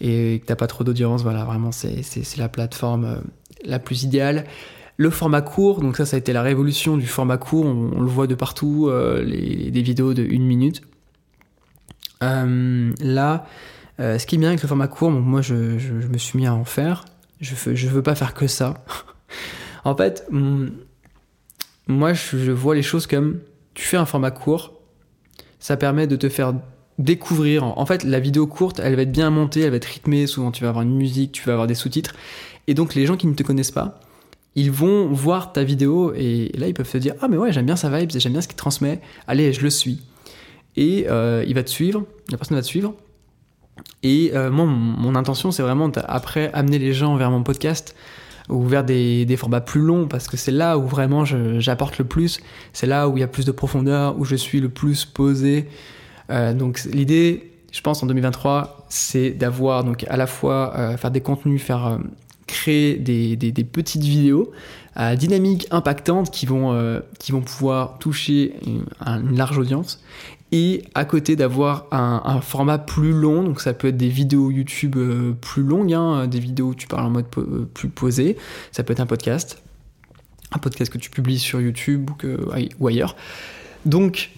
et 0.00 0.38
que 0.40 0.46
tu 0.46 0.52
n'as 0.52 0.56
pas 0.56 0.68
trop 0.68 0.84
d'audience. 0.84 1.22
Voilà, 1.22 1.44
vraiment 1.44 1.72
c'est 1.72 2.36
la 2.36 2.48
plateforme 2.48 3.22
la 3.64 3.78
plus 3.78 4.04
idéale. 4.04 4.46
Le 4.98 5.10
format 5.10 5.42
court, 5.42 5.80
donc 5.80 5.96
ça, 5.96 6.04
ça 6.04 6.16
a 6.16 6.18
été 6.18 6.32
la 6.32 6.42
révolution 6.42 6.96
du 6.96 7.06
format 7.06 7.38
court. 7.38 7.64
On, 7.64 8.00
le 8.00 8.06
voit 8.06 8.26
de 8.26 8.34
partout, 8.34 8.88
euh, 8.88 9.22
les, 9.22 9.70
des 9.70 9.82
vidéos 9.82 10.14
de 10.14 10.22
une 10.22 10.44
minute. 10.44 10.82
Euh, 12.22 12.92
là, 13.00 13.46
euh, 14.00 14.18
ce 14.18 14.26
qui 14.26 14.36
est 14.36 14.38
bien 14.38 14.48
avec 14.48 14.62
le 14.62 14.68
format 14.68 14.88
court, 14.88 15.10
moi, 15.10 15.42
je, 15.42 15.54
me 15.54 16.18
suis 16.18 16.38
mis 16.38 16.46
à 16.46 16.54
en 16.54 16.64
faire. 16.64 17.04
Je 17.40 17.54
je 17.74 17.88
veux 17.88 18.02
pas 18.02 18.14
faire 18.14 18.34
que 18.34 18.46
ça. 18.46 18.84
en 19.84 19.96
fait, 19.96 20.28
moi, 21.86 22.12
je, 22.12 22.50
vois 22.52 22.74
les 22.74 22.82
choses 22.82 23.06
comme 23.06 23.40
tu 23.74 23.84
fais 23.84 23.96
un 23.96 24.06
format 24.06 24.30
court, 24.30 24.74
ça 25.58 25.76
permet 25.76 26.06
de 26.06 26.16
te 26.16 26.28
faire 26.28 26.54
découvrir. 26.98 27.64
En 27.64 27.86
fait, 27.86 28.04
la 28.04 28.20
vidéo 28.20 28.46
courte, 28.46 28.80
elle 28.80 28.94
va 28.94 29.02
être 29.02 29.12
bien 29.12 29.30
montée, 29.30 29.60
elle 29.62 29.70
va 29.70 29.76
être 29.76 29.86
rythmée. 29.86 30.26
Souvent, 30.26 30.52
tu 30.52 30.62
vas 30.62 30.70
avoir 30.70 30.82
une 30.82 30.94
musique, 30.94 31.32
tu 31.32 31.42
vas 31.44 31.52
avoir 31.52 31.66
des 31.66 31.74
sous-titres. 31.74 32.14
Et 32.68 32.74
donc, 32.74 32.94
les 32.94 33.06
gens 33.06 33.16
qui 33.16 33.26
ne 33.26 33.34
te 33.34 33.42
connaissent 33.42 33.72
pas, 33.72 34.00
ils 34.54 34.70
vont 34.70 35.08
voir 35.08 35.52
ta 35.52 35.64
vidéo 35.64 36.12
et, 36.14 36.50
là 36.56 36.68
ils 36.68 36.74
peuvent 36.74 36.88
se 36.88 36.98
dire 36.98 37.14
ah 37.20 37.28
mais 37.28 37.36
ouais 37.36 37.52
j'aime 37.52 37.66
bien 37.66 37.76
sa 37.76 37.96
vibe, 37.96 38.10
j'aime 38.14 38.32
bien 38.32 38.42
ce 38.42 38.48
qu'il 38.48 38.56
transmet, 38.56 39.00
allez 39.26 39.52
je 39.52 39.62
le 39.62 39.70
suis. 39.70 40.02
Et 40.76 41.06
euh, 41.10 41.44
il 41.46 41.54
va 41.54 41.62
te 41.62 41.70
suivre, 41.70 42.04
la 42.30 42.38
personne 42.38 42.56
va 42.56 42.62
te 42.62 42.66
suivre. 42.66 42.94
Et 44.02 44.32
euh, 44.34 44.50
moi 44.50 44.66
mon, 44.66 45.14
intention 45.14 45.50
c'est 45.50 45.62
vraiment 45.62 45.90
après 46.06 46.50
amener 46.52 46.78
les 46.78 46.92
gens 46.92 47.16
vers 47.16 47.30
mon 47.30 47.42
podcast 47.42 47.94
ou 48.48 48.62
vers 48.64 48.84
des, 48.84 49.24
des 49.24 49.36
formats 49.36 49.60
plus 49.60 49.80
longs 49.80 50.06
parce 50.06 50.28
que 50.28 50.36
c'est 50.36 50.50
là 50.50 50.76
où 50.76 50.86
vraiment 50.86 51.24
j'apporte 51.24 51.98
le 51.98 52.04
plus, 52.04 52.40
c'est 52.72 52.86
là 52.86 53.08
où 53.08 53.16
il 53.16 53.20
y 53.20 53.24
a 53.24 53.28
plus 53.28 53.46
de 53.46 53.52
profondeur, 53.52 54.18
où 54.18 54.24
je 54.24 54.36
suis 54.36 54.60
le 54.60 54.68
plus 54.68 55.06
posé. 55.06 55.68
Euh, 56.30 56.52
donc 56.52 56.82
l'idée 56.84 57.50
je 57.72 57.80
pense 57.80 58.02
en 58.02 58.06
2023 58.06 58.86
c'est 58.90 59.30
d'avoir 59.30 59.84
donc 59.84 60.04
à 60.08 60.18
la 60.18 60.26
fois 60.26 60.96
faire 60.98 61.10
des 61.10 61.22
contenus, 61.22 61.62
faire 61.62 61.98
créer 62.52 62.96
des, 62.96 63.64
petites 63.64 64.02
vidéos 64.02 64.52
à 64.94 65.16
dynamique 65.16 65.66
impactante 65.70 66.30
qui 66.30 66.46
vont, 66.46 66.72
euh, 66.72 67.00
qui 67.18 67.32
vont 67.32 67.40
pouvoir 67.40 67.98
toucher 67.98 68.54
une, 68.66 69.34
large 69.34 69.58
audience 69.58 70.02
et 70.52 70.84
à 70.94 71.06
côté 71.06 71.34
d'avoir 71.34 71.86
un, 71.92 72.40
format 72.42 72.76
plus 72.76 73.12
long, 73.12 73.42
donc 73.42 73.62
ça 73.62 73.72
peut 73.72 73.88
être 73.88 73.96
des 73.96 74.10
vidéos 74.10 74.50
YouTube 74.50 74.96
euh, 74.96 75.32
plus 75.32 75.62
longues, 75.62 75.94
hein, 75.94 76.26
des 76.26 76.40
vidéos 76.40 76.68
où 76.68 76.74
tu 76.74 76.86
parles 76.86 77.06
en 77.06 77.10
mode 77.10 77.24
euh, 77.38 77.66
plus 77.72 77.88
posé, 77.88 78.36
ça 78.70 78.84
peut 78.84 78.92
être 78.92 79.00
un 79.00 79.06
podcast, 79.06 79.62
un 80.52 80.58
podcast 80.58 80.92
que 80.92 80.98
tu 80.98 81.08
publies 81.08 81.38
sur 81.38 81.58
YouTube 81.58 82.10
ou, 82.10 82.14
que, 82.14 82.38
ou 82.78 82.86
ailleurs. 82.86 83.16
Donc 83.86 84.30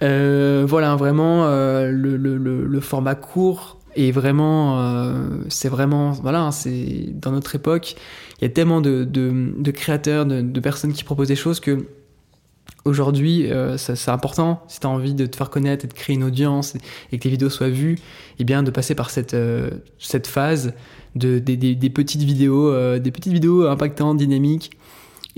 voilà, 0.00 0.94
vraiment 0.94 1.48
le, 1.48 2.80
format 2.80 3.16
court 3.16 3.75
et 3.96 4.12
vraiment, 4.12 4.78
euh, 4.78 5.38
c'est 5.48 5.70
vraiment, 5.70 6.12
voilà, 6.12 6.42
hein, 6.42 6.50
c'est 6.52 7.08
dans 7.14 7.32
notre 7.32 7.54
époque, 7.54 7.96
il 8.38 8.44
y 8.44 8.46
a 8.46 8.50
tellement 8.50 8.82
de, 8.82 9.70
créateurs, 9.70 10.26
de, 10.26 10.60
personnes 10.60 10.92
qui 10.92 11.02
proposent 11.02 11.28
des 11.28 11.36
choses 11.36 11.60
que 11.60 11.86
aujourd'hui, 12.84 13.50
euh, 13.50 13.78
c'est 13.78 14.10
important, 14.10 14.62
si 14.68 14.80
tu 14.80 14.86
as 14.86 14.90
envie 14.90 15.14
de 15.14 15.24
te 15.24 15.34
faire 15.34 15.48
connaître 15.48 15.86
et 15.86 15.88
de 15.88 15.94
créer 15.94 16.14
une 16.14 16.24
audience 16.24 16.74
et, 17.10 17.16
que 17.16 17.22
tes 17.22 17.30
vidéos 17.30 17.48
soient 17.48 17.70
vues, 17.70 17.94
et 17.94 18.00
eh 18.40 18.44
bien 18.44 18.62
de 18.62 18.70
passer 18.70 18.94
par 18.94 19.08
cette, 19.08 19.34
euh, 19.34 19.70
phase 20.24 20.74
de, 21.14 21.38
des, 21.38 21.90
petites 21.90 22.22
vidéos, 22.22 22.98
des 22.98 23.10
petites 23.10 23.32
vidéos 23.32 23.66
impactantes, 23.66 24.18
dynamiques, 24.18 24.72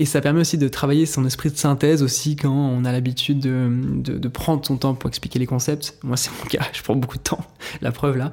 et 0.01 0.05
ça 0.05 0.21
permet 0.21 0.39
aussi 0.39 0.57
de 0.57 0.69
travailler 0.69 1.05
son 1.05 1.25
esprit 1.25 1.51
de 1.51 1.57
synthèse 1.57 2.01
aussi 2.01 2.37
quand 2.37 2.53
on 2.53 2.85
a 2.85 2.91
l'habitude 2.93 3.41
de, 3.41 3.69
de, 4.01 4.27
prendre 4.29 4.65
son 4.65 4.77
temps 4.77 4.95
pour 4.95 5.09
expliquer 5.09 5.39
les 5.39 5.45
concepts. 5.45 5.99
Moi, 6.03 6.15
c'est 6.15 6.31
mon 6.39 6.45
cas, 6.45 6.65
je 6.73 6.81
prends 6.81 6.95
beaucoup 6.95 7.17
de 7.17 7.23
temps, 7.23 7.43
la 7.81 7.91
preuve 7.91 8.15
là. 8.15 8.31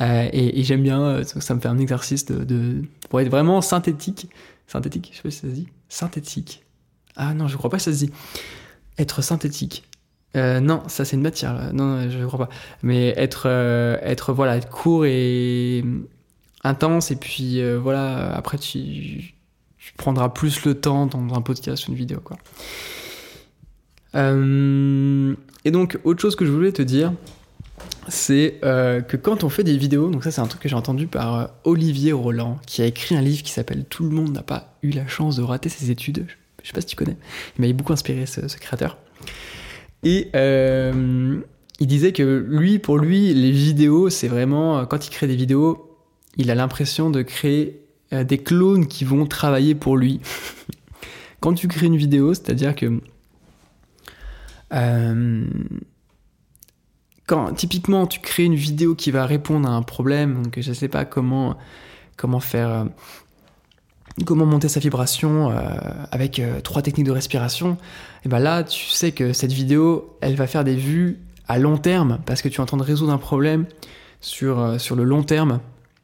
Euh, 0.00 0.28
et, 0.32 0.62
j'aime 0.62 0.82
bien, 0.82 1.02
euh, 1.02 1.24
ça 1.24 1.54
me 1.56 1.60
fait 1.60 1.68
un 1.68 1.78
exercice 1.78 2.24
de, 2.24 2.84
pour 3.10 3.20
être 3.20 3.30
vraiment 3.30 3.60
synthétique. 3.60 4.30
Synthétique, 4.68 5.10
je 5.12 5.16
sais 5.16 5.22
pas 5.22 5.30
si 5.30 5.38
ça 5.38 5.48
se 5.48 5.52
dit. 5.52 5.68
Synthétique. 5.88 6.64
Ah 7.16 7.34
non, 7.34 7.48
je 7.48 7.56
crois 7.56 7.68
pas 7.68 7.78
que 7.78 7.82
ça 7.82 7.92
se 7.92 7.98
dit. 7.98 8.12
Être 8.96 9.20
synthétique. 9.20 9.88
Euh, 10.36 10.60
non, 10.60 10.84
ça 10.86 11.04
c'est 11.04 11.16
une 11.16 11.22
matière. 11.22 11.52
Là. 11.52 11.72
Non, 11.72 12.08
je 12.08 12.24
crois 12.26 12.46
pas. 12.46 12.54
Mais 12.84 13.08
être, 13.16 13.46
être 14.02 14.32
voilà, 14.32 14.60
court 14.60 15.04
et 15.04 15.82
intense, 16.62 17.10
et 17.10 17.16
puis 17.16 17.60
voilà. 17.76 18.36
Après, 18.36 18.58
tu, 18.58 19.34
tu, 19.98 20.02
prendras 20.02 20.28
plus 20.28 20.64
le 20.64 20.74
temps 20.74 21.06
dans 21.06 21.34
un 21.34 21.40
podcast 21.42 21.88
une 21.88 21.94
vidéo, 21.94 22.20
quoi. 22.22 22.36
et 24.14 25.70
donc, 25.70 25.98
autre 26.04 26.20
chose 26.20 26.36
que 26.36 26.46
je 26.46 26.50
voulais 26.50 26.72
te 26.72 26.82
dire, 26.82 27.12
c'est 28.08 28.58
que 28.62 29.16
quand 29.16 29.44
on 29.44 29.48
fait 29.48 29.64
des 29.64 29.76
vidéos, 29.76 30.10
donc 30.10 30.24
ça 30.24 30.30
c'est 30.30 30.40
un 30.40 30.46
truc 30.46 30.62
que 30.62 30.68
j'ai 30.68 30.76
entendu 30.76 31.06
par 31.06 31.50
Olivier 31.64 32.12
Roland, 32.12 32.58
qui 32.66 32.82
a 32.82 32.86
écrit 32.86 33.16
un 33.16 33.20
livre 33.20 33.42
qui 33.42 33.52
s'appelle 33.52 33.84
Tout 33.84 34.04
le 34.04 34.10
monde 34.10 34.32
n'a 34.32 34.42
pas 34.42 34.78
eu 34.82 34.90
la 34.90 35.06
chance 35.06 35.36
de 35.36 35.42
rater 35.42 35.68
ses 35.68 35.90
études. 35.90 36.26
Je 36.62 36.68
sais 36.68 36.72
pas 36.72 36.80
si 36.80 36.86
tu 36.86 36.96
connais. 36.96 37.16
Il 37.58 37.66
m'a 37.66 37.72
beaucoup 37.72 37.92
inspiré 37.92 38.26
ce, 38.26 38.48
ce 38.48 38.56
créateur. 38.56 38.98
Et 40.02 40.30
euh, 40.34 41.40
il 41.80 41.86
disait 41.86 42.12
que 42.12 42.46
lui, 42.48 42.78
pour 42.78 42.98
lui, 42.98 43.32
les 43.34 43.50
vidéos, 43.50 44.10
c'est 44.10 44.28
vraiment, 44.28 44.86
quand 44.86 45.06
il 45.06 45.10
crée 45.10 45.26
des 45.26 45.36
vidéos, 45.36 45.96
il 46.36 46.50
a 46.50 46.54
l'impression 46.54 47.10
de 47.10 47.22
créer 47.22 47.82
euh, 48.12 48.24
des 48.24 48.38
clones 48.38 48.86
qui 48.86 49.04
vont 49.04 49.26
travailler 49.26 49.74
pour 49.74 49.96
lui. 49.96 50.20
quand 51.40 51.54
tu 51.54 51.68
crées 51.68 51.86
une 51.86 51.96
vidéo, 51.96 52.34
c'est-à-dire 52.34 52.74
que 52.74 53.00
euh, 54.72 55.46
quand 57.26 57.52
typiquement 57.52 58.06
tu 58.06 58.20
crées 58.20 58.44
une 58.44 58.54
vidéo 58.54 58.94
qui 58.94 59.10
va 59.10 59.26
répondre 59.26 59.68
à 59.68 59.72
un 59.72 59.82
problème, 59.82 60.42
donc 60.42 60.58
je 60.60 60.72
sais 60.72 60.88
pas 60.88 61.04
comment 61.04 61.56
comment 62.16 62.40
faire 62.40 62.86
comment 64.24 64.46
monter 64.46 64.68
sa 64.68 64.80
vibration 64.80 65.50
euh, 65.50 65.56
avec 66.10 66.38
euh, 66.38 66.60
trois 66.60 66.82
techniques 66.82 67.06
de 67.06 67.12
respiration, 67.12 67.76
et 68.24 68.28
ben 68.28 68.38
là, 68.38 68.64
tu 68.64 68.86
sais 68.86 69.12
que 69.12 69.32
cette 69.32 69.52
vidéo, 69.52 70.16
elle 70.20 70.34
va 70.34 70.46
faire 70.46 70.64
des 70.64 70.76
vues 70.76 71.18
à 71.46 71.58
long 71.58 71.78
terme 71.78 72.18
parce 72.26 72.42
que 72.42 72.48
tu 72.48 72.56
es 72.56 72.60
en 72.60 72.66
train 72.66 72.76
de 72.76 72.82
résoudre 72.82 73.12
un 73.12 73.18
problème 73.18 73.66
sur, 74.20 74.58
euh, 74.58 74.78
sur 74.78 74.96
le 74.96 75.04
long 75.04 75.22
terme. 75.22 75.60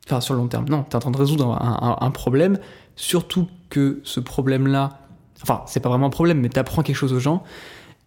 Enfin, 0.07 0.21
sur 0.21 0.35
le 0.35 0.41
long 0.41 0.49
terme, 0.49 0.67
non, 0.69 0.85
tu 0.85 0.91
es 0.91 0.97
en 0.97 1.01
train 1.01 1.11
de 1.11 1.17
résoudre 1.17 1.57
un, 1.61 2.11
problème, 2.11 2.59
surtout 2.95 3.49
que 3.71 4.01
ce 4.05 4.21
problème-là, 4.21 4.99
enfin, 5.43 5.63
c'est 5.67 5.81
pas 5.81 5.89
vraiment 5.89 6.07
un 6.07 6.11
problème, 6.11 6.41
mais 6.41 6.51
tu 6.51 6.59
apprends 6.59 6.83
quelque 6.83 6.97
chose 6.97 7.15
aux 7.15 7.21
gens 7.21 7.43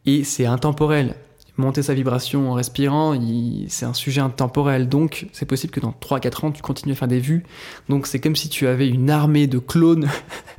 et 0.06 0.24
c'est 0.24 0.46
intemporel 0.46 1.16
monter 1.58 1.82
sa 1.82 1.94
vibration 1.94 2.52
en 2.52 2.54
respirant, 2.54 3.20
c'est 3.68 3.86
un 3.86 3.94
sujet 3.94 4.22
intemporel. 4.22 4.88
Donc, 4.88 5.28
c'est 5.32 5.46
possible 5.46 5.74
que 5.74 5.80
dans 5.80 5.92
3-4 5.92 6.46
ans, 6.46 6.52
tu 6.52 6.62
continues 6.62 6.94
à 6.94 6.96
faire 6.96 7.08
des 7.08 7.20
vues. 7.20 7.44
Donc, 7.90 8.08
c'est 8.08 8.20
comme 8.20 8.36
si 8.36 8.50
tu 8.50 8.68
avais 8.68 8.88
une 8.88 9.10
armée 9.10 9.48
de 9.48 9.60
clones 9.60 10.08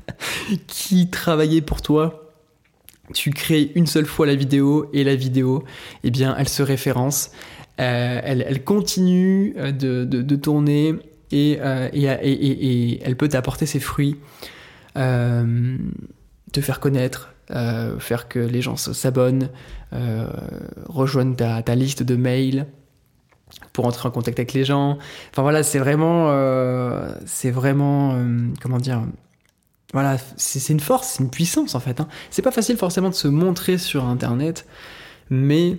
qui 0.66 1.08
travaillaient 1.08 1.60
pour 1.60 1.82
toi. 1.82 2.24
Tu 3.14 3.30
crées 3.30 3.72
une 3.74 3.86
seule 3.86 4.06
fois 4.06 4.26
la 4.26 4.34
vidéo 4.34 4.90
et 4.92 5.02
la 5.02 5.14
vidéo, 5.14 5.64
eh 6.04 6.10
bien, 6.10 6.34
elle 6.36 6.48
se 6.48 6.62
référence. 6.62 7.30
Euh, 7.80 8.20
elle, 8.22 8.64
continue 8.64 9.54
euh, 9.56 9.70
de, 9.70 10.36
tourner 10.36 10.96
euh, 11.32 11.88
et, 11.92 13.00
elle 13.02 13.16
peut 13.16 13.28
t'apporter 13.28 13.66
ses 13.66 13.80
fruits, 13.80 14.16
te 14.94 16.60
faire 16.60 16.80
connaître, 16.80 17.30
euh, 17.50 17.98
faire 17.98 18.28
que 18.28 18.38
les 18.38 18.60
gens 18.60 18.76
s'abonnent, 18.76 19.48
euh, 19.94 20.28
rejoignent 20.86 21.34
ta, 21.34 21.74
liste 21.74 22.02
de 22.02 22.14
mails 22.14 22.66
pour 23.72 23.86
entrer 23.86 24.06
en 24.06 24.10
contact 24.10 24.38
avec 24.38 24.52
les 24.52 24.64
gens. 24.64 24.98
Enfin 25.30 25.40
voilà, 25.42 25.62
c'est 25.62 25.78
vraiment, 25.78 26.26
euh, 26.28 27.10
c'est 27.24 27.50
vraiment, 27.50 28.22
comment 28.60 28.76
dire, 28.76 29.02
voilà, 29.94 30.18
c'est 30.36 30.72
une 30.72 30.80
force, 30.80 31.08
c'est 31.08 31.22
une 31.22 31.30
puissance 31.30 31.74
en 31.74 31.80
fait. 31.80 32.00
Hein. 32.00 32.08
C'est 32.30 32.42
pas 32.42 32.50
facile 32.50 32.76
forcément 32.76 33.08
de 33.08 33.14
se 33.14 33.28
montrer 33.28 33.78
sur 33.78 34.04
Internet, 34.04 34.66
mais 35.30 35.78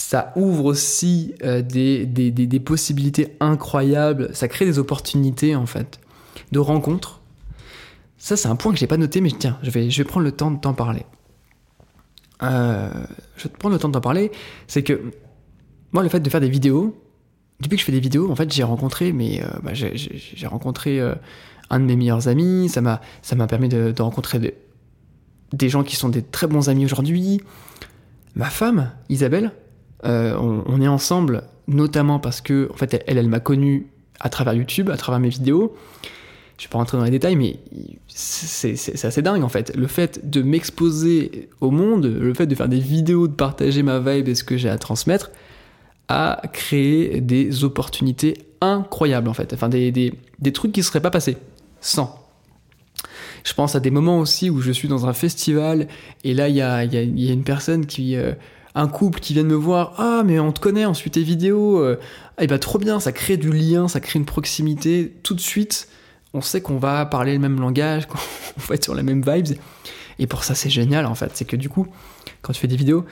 ça 0.00 0.32
ouvre 0.36 0.64
aussi 0.64 1.34
des, 1.42 2.06
des, 2.06 2.30
des, 2.30 2.60
possibilités 2.60 3.36
incroyables, 3.40 4.30
ça 4.34 4.48
crée 4.48 4.64
des 4.64 4.78
opportunités 4.78 5.54
en 5.54 5.66
fait, 5.66 6.00
de 6.52 6.58
rencontres 6.58 7.20
ça, 8.20 8.36
c'est 8.36 8.48
un 8.48 8.54
point 8.54 8.70
que 8.72 8.78
j'ai 8.78 8.86
pas 8.86 8.98
noté, 8.98 9.22
mais 9.22 9.30
tiens, 9.36 9.58
je 9.62 9.70
vais, 9.70 9.90
je 9.90 10.02
vais 10.02 10.06
prendre 10.06 10.24
le 10.24 10.32
temps 10.32 10.50
de 10.50 10.60
t'en 10.60 10.74
parler. 10.74 11.06
Euh, 12.42 12.90
je 13.38 13.44
vais 13.44 13.48
prendre 13.48 13.74
le 13.74 13.80
temps 13.80 13.88
de 13.88 13.94
t'en 13.94 14.02
parler. 14.02 14.30
C'est 14.66 14.82
que 14.82 15.10
moi, 15.92 16.02
le 16.02 16.10
fait 16.10 16.20
de 16.20 16.28
faire 16.28 16.42
des 16.42 16.50
vidéos, 16.50 17.02
depuis 17.60 17.76
que 17.76 17.80
je 17.80 17.86
fais 17.86 17.92
des 17.92 18.00
vidéos, 18.00 18.30
en 18.30 18.36
fait, 18.36 18.52
j'ai 18.52 18.62
rencontré, 18.62 19.14
mais 19.14 19.42
euh, 19.42 19.46
bah, 19.62 19.72
j'ai 19.72 20.46
rencontré 20.46 21.00
euh, 21.00 21.14
un 21.70 21.80
de 21.80 21.86
mes 21.86 21.96
meilleurs 21.96 22.28
amis. 22.28 22.68
Ça 22.68 22.82
m'a, 22.82 23.00
ça 23.22 23.36
m'a 23.36 23.46
permis 23.46 23.70
de, 23.70 23.94
rencontrer 23.98 24.38
des, 24.38 24.54
des, 25.54 25.70
gens 25.70 25.82
qui 25.82 25.96
sont 25.96 26.10
des 26.10 26.22
très 26.22 26.46
bons 26.46 26.68
amis 26.68 26.84
aujourd'hui. 26.84 27.40
Ma 28.34 28.50
femme, 28.50 28.92
Isabelle, 29.08 29.50
on, 30.04 30.62
on, 30.66 30.80
est 30.80 30.88
ensemble, 30.88 31.44
notamment 31.68 32.18
parce 32.18 32.40
que, 32.40 32.68
en 32.72 32.76
fait, 32.76 33.02
elle, 33.06 33.18
elle 33.18 33.28
m'a 33.28 33.40
connu 33.40 33.86
à 34.18 34.28
travers 34.28 34.54
YouTube, 34.54 34.90
à 34.90 34.96
travers 34.96 35.20
mes 35.20 35.28
vidéos 35.28 35.74
je 36.60 36.66
vais 36.66 36.72
pas 36.72 36.78
rentrer 36.78 36.98
dans 36.98 37.04
les 37.04 37.10
détails, 37.10 37.36
mais 37.36 37.56
c'est 38.06 39.04
assez 39.04 39.22
dingue 39.22 39.42
en 39.42 39.48
fait. 39.48 39.74
Le 39.74 39.86
fait 39.86 40.28
de 40.28 40.42
m'exposer 40.42 41.48
au 41.62 41.70
monde, 41.70 42.04
le 42.04 42.34
fait 42.34 42.46
de 42.46 42.54
faire 42.54 42.68
des 42.68 42.78
vidéos, 42.78 43.28
de 43.28 43.32
partager 43.32 43.82
ma 43.82 43.98
vibe 43.98 44.28
et 44.28 44.34
ce 44.34 44.44
que 44.44 44.58
j'ai 44.58 44.68
à 44.68 44.76
transmettre, 44.76 45.30
a 46.08 46.42
créé 46.52 47.22
des 47.22 47.64
opportunités 47.64 48.34
incroyables 48.60 49.30
en 49.30 49.32
fait. 49.32 49.54
Enfin, 49.54 49.70
des, 49.70 49.90
des, 49.90 50.12
des 50.38 50.52
trucs 50.52 50.72
qui 50.72 50.80
ne 50.80 50.84
seraient 50.84 51.00
pas 51.00 51.10
passés 51.10 51.38
sans. 51.80 52.28
Je 53.42 53.54
pense 53.54 53.74
à 53.74 53.80
des 53.80 53.90
moments 53.90 54.18
aussi 54.18 54.50
où 54.50 54.60
je 54.60 54.70
suis 54.70 54.88
dans 54.88 55.06
un 55.06 55.14
festival 55.14 55.88
et 56.24 56.34
là 56.34 56.50
il 56.50 56.56
y 56.56 56.60
a, 56.60 56.84
y, 56.84 56.90
y 56.90 57.30
a, 57.30 57.32
une 57.32 57.44
personne 57.44 57.86
qui. 57.86 58.16
Euh, 58.16 58.34
un 58.74 58.88
couple 58.88 59.20
qui 59.20 59.34
vient 59.34 59.42
de 59.42 59.48
me 59.48 59.54
voir, 59.54 59.94
ah 59.98 60.22
mais 60.24 60.38
on 60.38 60.52
te 60.52 60.60
connaît, 60.60 60.86
on 60.86 60.94
suit 60.94 61.10
tes 61.10 61.22
vidéos, 61.22 61.78
euh, 61.78 61.98
et 62.40 62.46
bah 62.46 62.58
trop 62.58 62.78
bien, 62.78 63.00
ça 63.00 63.12
crée 63.12 63.36
du 63.36 63.50
lien, 63.50 63.88
ça 63.88 64.00
crée 64.00 64.18
une 64.18 64.24
proximité 64.24 65.12
tout 65.22 65.34
de 65.34 65.40
suite 65.40 65.88
on 66.32 66.40
sait 66.40 66.60
qu'on 66.60 66.78
va 66.78 67.06
parler 67.06 67.32
le 67.32 67.38
même 67.38 67.60
langage, 67.60 68.06
qu'on 68.08 68.18
va 68.58 68.74
être 68.74 68.84
sur 68.84 68.94
les 68.94 69.02
mêmes 69.02 69.22
vibes. 69.22 69.58
Et 70.18 70.26
pour 70.26 70.44
ça, 70.44 70.54
c'est 70.54 70.70
génial 70.70 71.06
en 71.06 71.14
fait. 71.14 71.32
C'est 71.34 71.44
que 71.44 71.56
du 71.56 71.68
coup, 71.68 71.86
quand 72.42 72.52
tu 72.52 72.60
fais 72.60 72.68
des 72.68 72.76
vidéos 72.76 73.04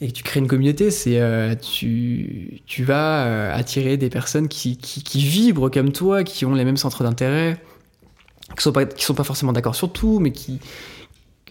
et 0.00 0.08
que 0.08 0.12
tu 0.12 0.22
crées 0.22 0.40
une 0.40 0.48
communauté, 0.48 0.90
c'est 0.90 1.20
euh, 1.20 1.54
tu, 1.54 2.62
tu 2.66 2.84
vas 2.84 3.26
euh, 3.26 3.54
attirer 3.54 3.96
des 3.96 4.10
personnes 4.10 4.48
qui, 4.48 4.76
qui, 4.76 5.18
vibrent 5.24 5.70
comme 5.70 5.92
toi, 5.92 6.24
qui 6.24 6.44
ont 6.44 6.54
les 6.54 6.64
mêmes 6.64 6.76
centres 6.76 7.04
d'intérêt, 7.04 7.62
qui 8.56 8.62
sont 8.62 8.72
qui 8.72 9.04
sont 9.04 9.14
pas 9.14 9.24
forcément 9.24 9.52
d'accord 9.52 9.74
sur 9.74 9.92
tout, 9.92 10.18
mais 10.18 10.32
qui 10.32 10.60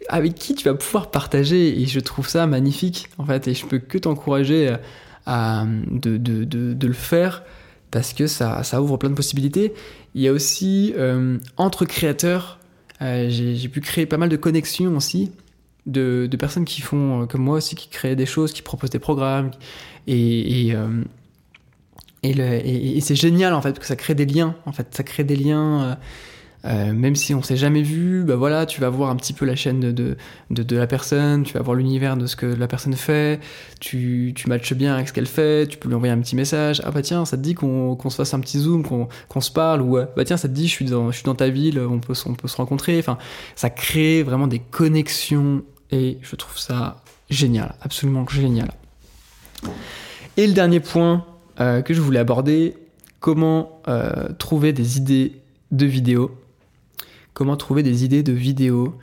avec 0.10 0.36
qui 0.36 0.56
tu 0.56 0.64
vas 0.66 0.74
pouvoir 0.74 1.12
partager. 1.12 1.82
Et 1.82 1.86
je 1.86 2.00
trouve 2.00 2.28
ça 2.28 2.48
magnifique 2.48 3.10
en 3.18 3.26
fait. 3.26 3.48
Et 3.48 3.54
je 3.54 3.66
peux 3.66 3.80
que 3.80 3.98
t'encourager 3.98 4.70
euh, 4.70 4.78
à, 5.26 5.66
de, 5.90 6.18
de, 6.18 6.44
de, 6.44 6.88
le 6.88 6.94
faire 6.94 7.44
parce 7.92 8.14
que 8.14 8.28
ça, 8.28 8.64
ça 8.64 8.82
ouvre 8.82 8.98
plein 8.98 9.10
de 9.10 9.16
possibilités. 9.16 9.74
Il 10.16 10.22
y 10.22 10.28
a 10.28 10.32
aussi, 10.32 10.94
euh, 10.98 11.38
entre 11.58 11.86
créateurs, 11.86 12.60
euh, 13.02 13.28
j'ai 13.30 13.70
pu 13.70 13.82
créer 13.82 14.06
pas 14.06 14.18
mal 14.18 14.30
de 14.30 14.36
connexions 14.36 14.96
aussi, 14.96 15.32
de, 15.86 16.28
de 16.30 16.38
personnes 16.38 16.66
qui 16.66 16.82
font 16.82 17.28
comme 17.28 17.42
moi 17.42 17.58
aussi, 17.58 17.76
qui 17.76 17.90
créent 17.90 18.16
des 18.16 18.26
choses, 18.26 18.54
qui 18.54 18.62
proposent 18.62 18.90
des 18.90 19.00
programmes. 19.00 19.52
Et, 20.08 20.70
et, 20.70 20.76
et, 22.24 22.98
et 22.98 23.02
c'est 23.02 23.16
génial 23.16 23.54
en 23.54 23.62
fait, 23.62 23.72
parce 23.72 23.80
que 23.80 23.88
ça 23.88 23.96
crée 23.96 24.16
des 24.16 24.26
liens. 24.26 24.56
En 24.66 24.72
fait, 24.72 24.88
ça 24.92 25.04
crée 25.04 25.24
des 25.24 25.36
liens 25.36 25.98
euh, 26.66 26.94
même 26.94 27.16
si 27.16 27.34
on 27.34 27.42
s'est 27.42 27.58
jamais 27.58 27.82
vu, 27.82 28.24
bah 28.24 28.36
voilà, 28.36 28.66
tu 28.66 28.80
vas 28.80 28.90
voir 28.90 29.10
un 29.10 29.16
petit 29.16 29.34
peu 29.34 29.46
la 29.46 29.56
chaîne 29.56 29.80
de, 29.80 29.92
de, 29.92 30.16
de, 30.50 30.76
la 30.78 30.88
personne, 30.88 31.44
tu 31.44 31.54
vas 31.54 31.62
voir 31.62 31.76
l'univers 31.76 32.16
de 32.16 32.26
ce 32.26 32.36
que 32.36 32.46
la 32.46 32.68
personne 32.68 32.96
fait, 32.96 33.42
tu, 33.80 34.34
tu 34.36 34.48
matches 34.48 34.74
bien 34.74 34.96
avec 34.96 35.10
ce 35.10 35.14
qu'elle 35.14 35.28
fait, 35.28 35.68
tu 35.68 35.78
peux 35.78 35.90
lui 35.90 35.96
envoyer 35.96 36.14
un 36.14 36.20
petit 36.20 36.36
message, 36.36 36.82
ah 36.86 36.92
bah 36.92 37.02
tiens, 37.02 37.26
ça 37.26 37.36
te 37.38 37.42
dit 37.42 37.54
qu'on 37.54 37.98
se 38.10 38.16
fasse 38.16 38.34
un 38.34 38.40
petit 38.40 38.60
zoom, 38.60 38.84
qu'on 38.84 39.42
se 39.42 39.52
parle, 39.52 39.82
ou 39.82 39.98
bah 40.16 40.24
tiens, 40.26 40.38
ça 40.38 40.48
te 40.48 40.54
dit, 40.54 40.68
je 40.68 40.74
suis 40.74 40.86
dans, 40.86 41.12
je 41.12 41.18
suis 41.18 41.26
dans 41.26 41.36
ta 41.36 41.50
ville, 41.50 41.80
on 41.80 42.00
peut, 42.00 42.14
on 42.26 42.34
peut 42.34 42.48
se 42.48 42.58
rencontrer, 42.58 42.98
enfin, 43.00 43.18
ça 43.56 43.70
crée 43.70 44.24
vraiment 44.24 44.48
des 44.48 44.60
connexions, 44.60 45.64
et 45.92 46.18
je 46.22 46.36
trouve 46.36 46.58
ça 46.58 47.04
génial, 47.30 47.76
absolument 47.82 48.26
génial. 48.28 48.72
Et 50.38 50.48
le 50.48 50.54
dernier 50.54 50.80
point 50.80 51.26
euh, 51.60 51.82
que 51.82 51.94
je 51.94 52.02
voulais 52.02 52.20
aborder, 52.20 52.76
comment 53.20 53.82
euh, 53.88 54.30
trouver 54.40 54.74
des 54.74 54.98
idées 54.98 55.42
de 55.72 55.86
vidéos 55.86 56.32
Comment 57.34 57.58
trouver 57.58 57.84
des 57.84 58.04
idées 58.06 58.24
de 58.24 58.34
vidéos 58.34 58.96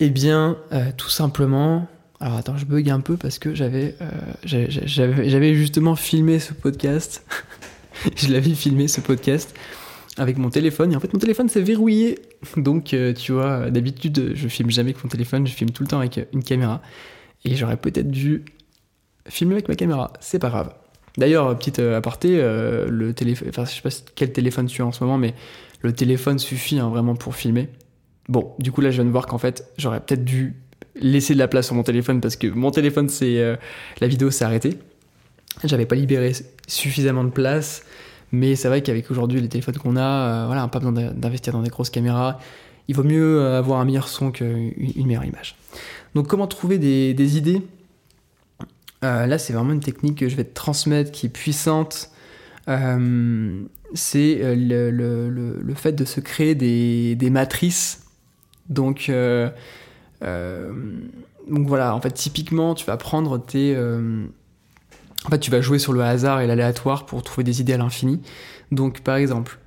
Eh 0.00 0.10
bien, 0.10 0.56
euh, 0.72 0.90
tout 0.96 1.08
simplement. 1.08 1.88
Alors 2.20 2.36
attends, 2.36 2.56
je 2.56 2.64
bug 2.64 2.90
un 2.90 3.00
peu 3.00 3.16
parce 3.16 3.38
que 3.38 3.54
j'avais 3.54 3.94
euh, 4.00 4.10
j'avais 4.44 5.54
justement 5.54 5.96
filmé 5.96 6.38
ce 6.38 6.52
podcast. 6.52 7.24
je 8.16 8.28
l'avais 8.32 8.54
filmé 8.54 8.88
ce 8.88 9.00
podcast 9.00 9.54
avec 10.16 10.36
mon 10.36 10.50
téléphone 10.50 10.92
et 10.92 10.96
en 10.96 11.00
fait 11.00 11.12
mon 11.12 11.18
téléphone 11.18 11.48
s'est 11.48 11.60
verrouillé. 11.60 12.18
Donc 12.56 12.92
euh, 12.92 13.12
tu 13.12 13.32
vois, 13.32 13.70
d'habitude 13.70 14.32
je 14.34 14.48
filme 14.48 14.70
jamais 14.70 14.90
avec 14.90 15.02
mon 15.02 15.10
téléphone, 15.10 15.46
je 15.46 15.52
filme 15.52 15.70
tout 15.70 15.82
le 15.84 15.88
temps 15.88 15.98
avec 15.98 16.20
une 16.32 16.42
caméra 16.42 16.82
et 17.44 17.54
j'aurais 17.54 17.76
peut-être 17.76 18.10
dû 18.10 18.44
filmer 19.28 19.54
avec 19.54 19.68
ma 19.68 19.76
caméra. 19.76 20.12
C'est 20.20 20.38
pas 20.40 20.48
grave. 20.50 20.72
D'ailleurs, 21.18 21.58
petite 21.58 21.80
aparté, 21.80 22.36
le 22.38 23.12
téléphone, 23.12 23.48
enfin 23.50 23.64
je 23.64 23.72
sais 23.72 23.82
pas 23.82 23.90
quel 24.14 24.32
téléphone 24.32 24.66
tu 24.66 24.80
as 24.80 24.86
en 24.86 24.92
ce 24.92 25.04
moment, 25.04 25.18
mais 25.18 25.34
le 25.82 25.92
téléphone 25.92 26.38
suffit 26.38 26.78
hein, 26.78 26.88
vraiment 26.88 27.14
pour 27.14 27.34
filmer. 27.34 27.68
Bon, 28.28 28.54
du 28.58 28.72
coup 28.72 28.80
là 28.80 28.90
je 28.90 28.96
viens 28.96 29.04
de 29.04 29.10
voir 29.10 29.26
qu'en 29.26 29.38
fait 29.38 29.70
j'aurais 29.78 30.00
peut-être 30.00 30.24
dû 30.24 30.54
laissé 31.00 31.34
de 31.34 31.38
la 31.38 31.48
place 31.48 31.66
sur 31.66 31.74
mon 31.74 31.82
téléphone 31.82 32.20
parce 32.20 32.36
que 32.36 32.46
mon 32.46 32.70
téléphone, 32.70 33.08
c'est 33.08 33.38
euh, 33.38 33.56
la 34.00 34.08
vidéo 34.08 34.30
s'est 34.30 34.44
arrêtée. 34.44 34.78
J'avais 35.64 35.86
pas 35.86 35.94
libéré 35.94 36.32
suffisamment 36.66 37.24
de 37.24 37.30
place, 37.30 37.82
mais 38.32 38.54
c'est 38.54 38.68
vrai 38.68 38.82
qu'avec 38.82 39.10
aujourd'hui 39.10 39.40
les 39.40 39.48
téléphones 39.48 39.76
qu'on 39.76 39.96
a, 39.96 40.02
euh, 40.02 40.46
voilà, 40.46 40.66
pas 40.68 40.78
besoin 40.78 40.92
d'investir 40.92 41.52
dans 41.52 41.62
des 41.62 41.70
grosses 41.70 41.90
caméras. 41.90 42.38
Il 42.86 42.94
vaut 42.94 43.04
mieux 43.04 43.44
avoir 43.46 43.80
un 43.80 43.84
meilleur 43.84 44.08
son 44.08 44.30
qu'une 44.30 45.06
meilleure 45.06 45.24
image. 45.24 45.56
Donc, 46.14 46.26
comment 46.26 46.46
trouver 46.46 46.78
des, 46.78 47.36
idées 47.36 47.60
Là, 49.02 49.38
c'est 49.38 49.52
vraiment 49.52 49.72
une 49.72 49.80
technique 49.80 50.18
que 50.18 50.28
je 50.28 50.36
vais 50.36 50.44
te 50.44 50.54
transmettre 50.54 51.12
qui 51.12 51.26
est 51.26 51.30
puissante. 51.30 52.10
c'est 52.66 54.56
le, 54.56 54.90
le, 54.90 55.74
fait 55.74 55.92
de 55.92 56.04
se 56.04 56.20
créer 56.20 56.54
des, 56.54 57.30
matrices. 57.30 58.06
Donc, 58.68 59.08
euh, 59.08 59.50
voilà, 61.48 61.94
en 61.94 62.00
fait, 62.00 62.10
typiquement, 62.10 62.74
tu 62.74 62.84
vas 62.86 62.96
prendre 62.96 63.38
tes. 63.38 63.74
Euh, 63.74 64.26
en 65.24 65.30
fait, 65.30 65.38
tu 65.38 65.50
vas 65.50 65.60
jouer 65.60 65.78
sur 65.78 65.92
le 65.92 66.02
hasard 66.02 66.40
et 66.40 66.46
l'aléatoire 66.46 67.06
pour 67.06 67.22
trouver 67.22 67.44
des 67.44 67.60
idées 67.60 67.74
à 67.74 67.78
l'infini. 67.78 68.20
Donc, 68.70 69.00
par 69.00 69.16
exemple, 69.16 69.58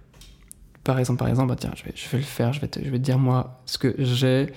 par 0.84 1.00
exemple, 1.00 1.20
par 1.20 1.28
exemple, 1.28 1.50
bah, 1.50 1.58
tiens, 1.60 1.72
je 1.76 1.84
vais, 1.84 2.18
le 2.18 2.24
faire, 2.24 2.54
je 2.54 2.62
vais, 2.62 2.68
te, 2.68 2.80
dire 2.98 3.18
moi 3.18 3.62
ce 3.66 3.78
que 3.78 3.96
j'ai. 3.98 4.48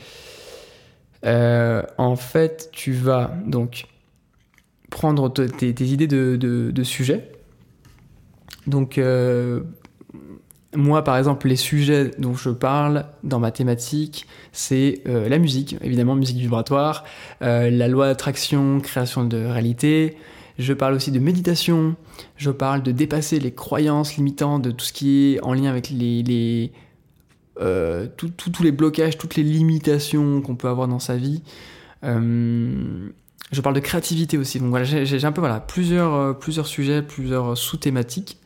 Euh, 1.25 1.83
en 1.97 2.17
fait, 2.17 2.69
tu 2.73 2.93
vas 2.93 3.35
donc 3.47 3.87
prendre 4.95 5.29
tes, 5.29 5.85
idées 5.85 6.07
de, 6.07 6.37
de, 6.37 6.83
sujets. 6.83 7.33
Donc, 8.67 8.99
moi, 10.77 11.05
par 11.05 11.17
exemple, 11.17 11.49
les 11.49 11.57
sujets 11.57 12.11
dont 12.19 12.35
je 12.35 12.51
parle 12.51 13.07
dans 13.23 13.39
ma 13.39 13.51
thématique, 13.51 14.27
c'est 14.53 15.03
euh, 15.07 15.29
la 15.29 15.39
musique, 15.39 15.77
évidemment, 15.83 16.15
musique 16.15 16.39
vibratoire, 16.39 17.05
euh, 17.43 17.71
la 17.71 17.89
loi 17.89 18.07
d'attraction, 18.07 18.81
création 18.81 19.25
de 19.25 19.37
réalité. 19.37 20.17
Je 20.59 20.73
parle 20.73 20.95
aussi 20.95 21.11
de 21.11 21.19
méditation. 21.19 21.97
Je 22.37 22.51
parle 22.51 22.83
de 22.83 22.93
dépasser 22.93 23.41
les 23.41 23.53
croyances 23.53 24.17
limitantes, 24.17 24.63
de 24.63 24.71
tout 24.71 24.85
ce 24.85 24.93
qui 24.93 25.35
est 25.35 25.43
en 25.43 25.53
lien 25.53 25.71
avec 25.71 25.91
les, 25.91 26.23
les 26.23 26.73
euh, 27.61 28.07
tous 28.17 28.63
les 28.63 28.73
blocages, 28.73 29.19
toutes 29.19 29.37
les 29.37 29.43
limitations 29.43 30.41
qu'on 30.41 30.57
peut 30.57 30.69
avoir 30.69 30.89
dans 30.89 30.99
sa 30.99 31.17
vie. 31.17 31.43
Je 33.53 33.61
parle 33.61 33.75
de 33.75 33.81
créativité 33.81 34.39
aussi. 34.39 34.59
Donc 34.59 34.71
voilà, 34.71 34.85
j'ai 34.85 35.25
un 35.25 35.33
peu 35.33 35.41
voilà 35.41 35.61
plusieurs 35.61 36.39
plusieurs 36.39 36.67
sujets, 36.67 37.03
plusieurs 37.03 37.57
sous-thématiques. 37.57 38.39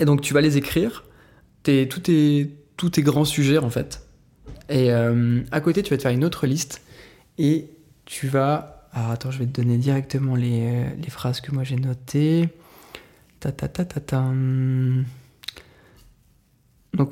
Et 0.00 0.04
donc 0.04 0.20
tu 0.20 0.34
vas 0.34 0.40
les 0.40 0.56
écrire, 0.56 1.04
tes, 1.62 1.88
tous, 1.88 2.00
tes, 2.00 2.50
tous 2.76 2.90
tes 2.90 3.02
grands 3.02 3.24
sujets 3.24 3.58
en 3.58 3.70
fait. 3.70 4.06
Et 4.68 4.92
euh, 4.92 5.42
à 5.50 5.60
côté, 5.60 5.82
tu 5.82 5.90
vas 5.90 5.96
te 5.96 6.02
faire 6.02 6.12
une 6.12 6.24
autre 6.24 6.46
liste 6.46 6.82
et 7.38 7.70
tu 8.04 8.26
vas. 8.28 8.88
Alors 8.92 9.10
attends, 9.10 9.30
je 9.30 9.38
vais 9.38 9.46
te 9.46 9.60
donner 9.60 9.76
directement 9.78 10.34
les, 10.34 10.60
euh, 10.62 10.84
les 11.02 11.10
phrases 11.10 11.40
que 11.40 11.52
moi 11.52 11.64
j'ai 11.64 11.76
notées. 11.76 12.48
Ta 13.40 13.52
ta 13.52 13.68
ta 13.68 13.84
ta 13.84 14.00
ta. 14.00 14.32
Donc, 16.94 17.10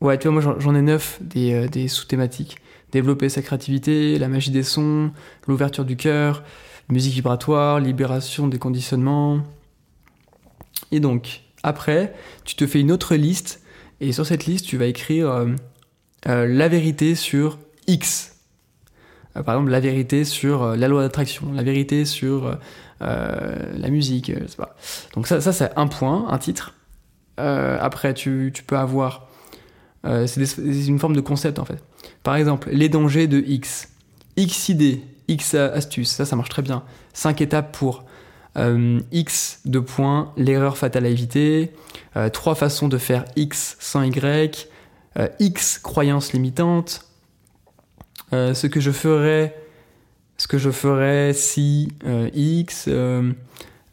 ouais, 0.00 0.18
tu 0.18 0.28
vois, 0.28 0.40
moi 0.40 0.56
j'en 0.58 0.74
ai 0.74 0.82
neuf 0.82 1.18
des, 1.22 1.52
euh, 1.52 1.68
des 1.68 1.88
sous-thématiques. 1.88 2.56
Développer 2.92 3.28
sa 3.28 3.42
créativité, 3.42 4.18
la 4.18 4.28
magie 4.28 4.50
des 4.50 4.62
sons, 4.62 5.12
l'ouverture 5.46 5.84
du 5.84 5.96
cœur, 5.96 6.42
musique 6.88 7.14
vibratoire, 7.14 7.80
libération 7.80 8.48
des 8.48 8.58
conditionnements. 8.58 9.40
Et 10.92 11.00
donc, 11.00 11.42
après, 11.62 12.14
tu 12.44 12.54
te 12.56 12.66
fais 12.66 12.80
une 12.80 12.92
autre 12.92 13.14
liste 13.14 13.62
et 14.00 14.12
sur 14.12 14.26
cette 14.26 14.46
liste, 14.46 14.66
tu 14.66 14.76
vas 14.78 14.86
écrire 14.86 15.30
euh, 15.30 15.46
euh, 16.26 16.46
la 16.46 16.68
vérité 16.68 17.14
sur 17.14 17.58
X. 17.86 18.36
Euh, 19.36 19.42
par 19.42 19.54
exemple, 19.54 19.70
la 19.70 19.80
vérité 19.80 20.24
sur 20.24 20.74
la 20.74 20.88
loi 20.88 21.02
d'attraction, 21.02 21.52
la 21.52 21.62
vérité 21.62 22.04
sur 22.04 22.58
la 23.00 23.88
musique, 23.88 24.30
je 24.38 24.46
sais 24.46 24.56
pas. 24.56 24.76
Donc 25.14 25.26
ça, 25.26 25.40
ça 25.40 25.52
c'est 25.52 25.70
un 25.76 25.86
point, 25.86 26.28
un 26.28 26.38
titre. 26.38 26.74
après, 27.38 28.12
tu, 28.12 28.50
tu, 28.54 28.62
peux 28.62 28.76
avoir... 28.76 29.28
c'est 30.04 30.58
une 30.86 30.98
forme 30.98 31.16
de 31.16 31.22
concept 31.22 31.58
en 31.58 31.64
fait. 31.64 31.82
Par 32.22 32.36
exemple, 32.36 32.68
les 32.70 32.88
dangers 32.88 33.26
de 33.26 33.42
X. 33.46 33.88
X 34.36 34.68
idées, 34.68 35.02
X 35.28 35.54
astuces, 35.54 36.10
ça, 36.10 36.24
ça 36.24 36.36
marche 36.36 36.50
très 36.50 36.62
bien. 36.62 36.82
5 37.12 37.40
étapes 37.40 37.76
pour 37.76 38.04
euh, 38.56 39.00
X 39.12 39.60
de 39.64 39.78
points, 39.78 40.32
l'erreur 40.36 40.76
fatale 40.76 41.06
à 41.06 41.08
éviter, 41.08 41.72
euh, 42.16 42.28
trois 42.30 42.56
façons 42.56 42.88
de 42.88 42.98
faire 42.98 43.24
X 43.36 43.76
sans 43.78 44.02
Y, 44.02 44.68
euh, 45.18 45.28
X 45.38 45.78
croyances 45.78 46.32
limitantes, 46.32 47.06
ce 48.32 48.66
que 48.66 48.80
je 48.80 48.90
ferais, 48.90 49.56
ce 50.36 50.46
que 50.46 50.58
je 50.58 50.70
ferais 50.70 51.32
si 51.32 51.92
X. 52.34 52.88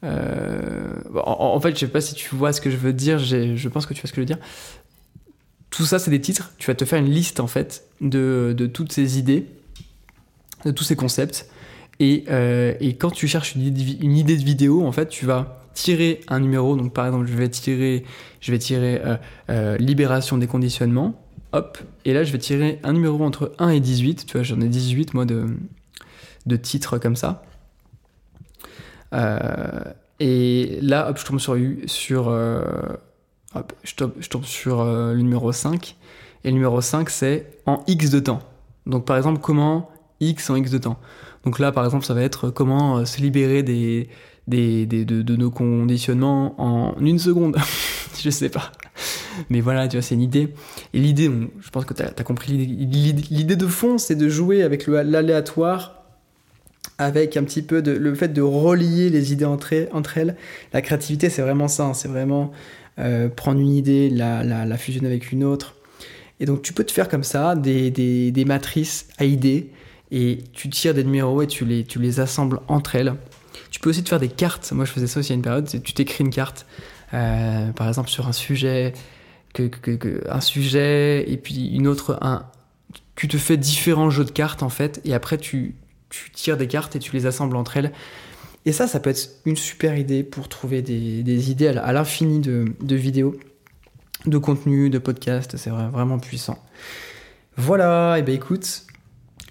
En, 0.04 1.60
fait, 1.60 1.74
je 1.74 1.80
sais 1.80 1.88
pas 1.88 2.02
si 2.02 2.14
tu 2.14 2.36
vois 2.36 2.54
ce 2.54 2.62
que 2.62 2.70
je 2.70 2.78
veux 2.78 2.94
dire. 2.94 3.18
Je 3.20 3.68
pense 3.68 3.88
que 3.88 3.96
tu 3.96 4.02
vois 4.02 4.08
ce 4.08 4.14
que 4.14 4.18
je 4.18 4.22
veux 4.22 4.26
dire. 4.26 4.38
Tout 5.70 5.86
ça, 5.86 6.00
c'est 6.00 6.12
des 6.12 6.22
titres. 6.22 6.54
Tu 6.58 6.68
vas 6.68 6.76
te 6.76 6.86
faire 6.86 7.00
une 7.00 7.10
liste 7.12 7.40
en 7.40 7.48
fait 7.48 7.86
de, 8.02 8.54
toutes 8.74 8.92
ces 8.92 9.20
idées, 9.20 9.48
de 10.66 10.72
tous 10.72 10.84
ces 10.84 10.96
concepts. 10.96 11.50
Euh, 12.02 12.74
et, 12.80 12.96
quand 12.96 13.12
tu 13.12 13.28
cherches 13.28 13.56
une 13.56 13.64
idée, 14.18 14.38
de 14.38 14.44
vidéo, 14.44 14.86
en 14.86 14.92
fait, 14.92 15.10
tu 15.10 15.26
vas 15.26 15.64
tirer 15.74 16.22
un 16.28 16.40
numéro. 16.40 16.76
Donc, 16.76 16.94
par 16.94 17.06
exemple, 17.06 17.28
je 17.28 17.34
vais 17.34 17.50
tirer, 17.50 18.06
je 18.40 18.52
vais 18.52 18.60
tirer 18.60 19.02
euh, 19.04 19.18
euh, 19.50 19.78
libération 19.78 20.38
des 20.38 20.48
conditionnements. 20.48 21.22
Hop. 21.54 21.78
Et 22.06 22.14
là, 22.14 22.24
je 22.24 22.32
vais 22.32 22.38
tirer 22.38 22.80
un 22.84 22.94
numéro 22.94 23.24
entre 23.24 23.54
1 23.60 23.70
et 23.70 23.80
18. 23.80 24.26
Tu 24.26 24.34
vois, 24.34 24.44
j'en 24.44 24.62
ai 24.62 24.68
18, 24.68 25.14
moi, 25.14 25.26
de, 25.26 25.48
de 26.46 26.56
titres 26.56 26.98
comme 26.98 27.16
ça. 27.16 27.44
et 30.20 30.80
là, 30.82 31.10
hop, 31.10 31.18
je 31.18 31.26
tombe 31.26 31.40
sur, 31.40 31.58
sur, 31.86 32.30
je 33.84 33.96
tombe, 33.96 34.44
sur 34.44 34.84
le 34.84 35.18
numéro 35.18 35.52
5. 35.52 35.96
Et 36.44 36.50
le 36.50 36.54
numéro 36.54 36.82
5, 36.82 37.10
c'est 37.10 37.60
en 37.66 37.84
X 37.88 38.10
de 38.10 38.20
temps. 38.20 38.40
Donc, 38.86 39.06
par 39.06 39.18
exemple, 39.18 39.40
comment 39.42 39.90
X 40.20 40.50
en 40.50 40.56
X 40.56 40.72
de 40.72 40.78
temps? 40.78 40.98
Donc 41.44 41.60
là, 41.60 41.72
par 41.72 41.86
exemple, 41.86 42.06
ça 42.06 42.14
va 42.14 42.24
être 42.24 42.50
comment 42.50 42.98
euh, 42.98 43.06
se 43.06 43.22
libérer 43.22 43.64
des, 43.64 44.10
des, 44.48 44.86
de, 44.86 45.36
nos 45.36 45.52
conditionnements 45.52 46.56
en 46.62 47.00
une 47.00 47.20
seconde. 47.20 47.58
je 48.22 48.30
sais 48.30 48.50
pas. 48.50 48.72
Mais 49.50 49.62
voilà, 49.62 49.88
tu 49.88 49.98
vois, 49.98 50.02
c'est 50.02 50.16
une 50.16 50.22
idée. 50.22 50.54
Et 50.94 51.00
l'idée, 51.00 51.32
je 51.60 51.70
pense 51.70 51.86
que 51.86 51.94
tu 51.94 52.04
as, 52.04 52.24
compris 52.24 52.54
l'idée. 52.54 53.22
L'idée 53.30 53.56
de 53.56 53.68
fond, 53.68 53.98
c'est 53.98 54.16
de 54.16 54.28
jouer 54.30 54.64
avec 54.64 54.88
l'aléatoire, 54.88 55.97
avec 56.98 57.38
un 57.38 57.44
petit 57.44 57.62
peu 57.62 57.82
le 57.82 58.16
fait 58.16 58.30
de 58.30 58.42
relier 58.42 59.10
les 59.10 59.32
idées 59.34 59.46
entre, 59.46 59.74
entre 59.92 60.18
elles. 60.18 60.36
La 60.74 60.82
créativité, 60.82 61.30
c'est 61.30 61.42
vraiment 61.42 61.68
ça. 61.68 61.86
Hein. 61.86 61.94
c'est 61.94 62.08
vraiment 62.08 62.52
euh, 63.00 63.30
prendre 63.30 63.60
une 63.60 63.74
idée, 63.74 64.10
la, 64.10 64.44
la, 64.44 64.78
fusionner 64.78 65.08
avec 65.08 65.32
une 65.32 65.44
autre. 65.44 65.76
Et 66.40 66.46
donc, 66.46 66.62
tu 66.62 66.74
peux 66.74 66.84
te 66.84 66.92
faire 66.92 67.08
comme 67.10 67.24
ça 67.24 67.56
des, 67.56 67.92
des, 67.92 68.32
des 68.32 68.46
matrices 68.46 69.08
à 69.18 69.26
idées 69.26 69.72
et 70.12 70.40
tu 70.54 70.70
tires 70.70 70.94
des 70.94 71.04
numéros 71.04 71.42
et 71.42 71.48
tu 71.48 71.66
les, 71.66 71.84
tu 71.84 72.00
les 72.00 72.20
assembles 72.20 72.62
entre 72.68 72.96
elles. 72.96 73.14
Tu 73.70 73.80
peux 73.80 73.90
aussi 73.90 74.04
te 74.04 74.10
faire 74.10 74.20
des 74.20 74.30
cartes. 74.30 74.72
Moi, 74.72 74.86
je 74.86 74.92
faisais 74.92 75.08
ça 75.08 75.20
aussi 75.20 75.32
à 75.32 75.36
une 75.36 75.42
période. 75.42 75.68
Tu 75.68 75.94
t'écris 75.94 76.24
une 76.24 76.30
carte, 76.30 76.66
euh, 77.14 77.72
par 77.74 77.88
exemple, 77.88 78.10
sur 78.10 78.28
un 78.28 78.32
sujet, 78.32 78.94
que, 79.54 79.70
un 80.30 80.42
sujet, 80.42 81.30
et 81.30 81.38
puis 81.38 81.68
une 81.68 81.88
autre. 81.88 82.18
Un, 82.22 82.46
tu 83.16 83.28
te 83.28 83.38
fais 83.38 83.58
différents 83.58 84.10
jeux 84.10 84.26
de 84.26 84.32
cartes, 84.32 84.64
en 84.64 84.70
fait, 84.70 85.02
et 85.04 85.14
après, 85.14 85.38
tu, 85.38 85.76
tu 86.10 86.32
tires 86.32 86.58
des 86.58 86.68
cartes 86.68 86.96
et 86.96 87.00
tu 87.00 87.14
les 87.14 87.26
assembles 87.26 87.56
entre 87.56 87.78
elles. 87.78 87.92
Et 88.66 88.72
ça, 88.72 88.88
ça 88.88 89.00
peut 89.00 89.10
être 89.10 89.30
une 89.46 89.56
super 89.56 89.98
idée 89.98 90.24
pour 90.24 90.50
trouver 90.50 90.82
des, 90.82 91.52
idées 91.52 91.68
à 91.68 91.94
l'infini 91.94 92.40
de, 92.40 92.66
de 92.82 92.96
vidéos, 92.96 93.36
de 94.26 94.38
contenu, 94.38 94.90
de 94.90 94.98
podcasts. 94.98 95.58
C'est 95.58 95.70
vraiment 95.70 96.20
puissant. 96.20 96.64
Voilà, 97.56 98.18
et 98.20 98.24
ben 98.24 98.36
écoute, 98.36 98.88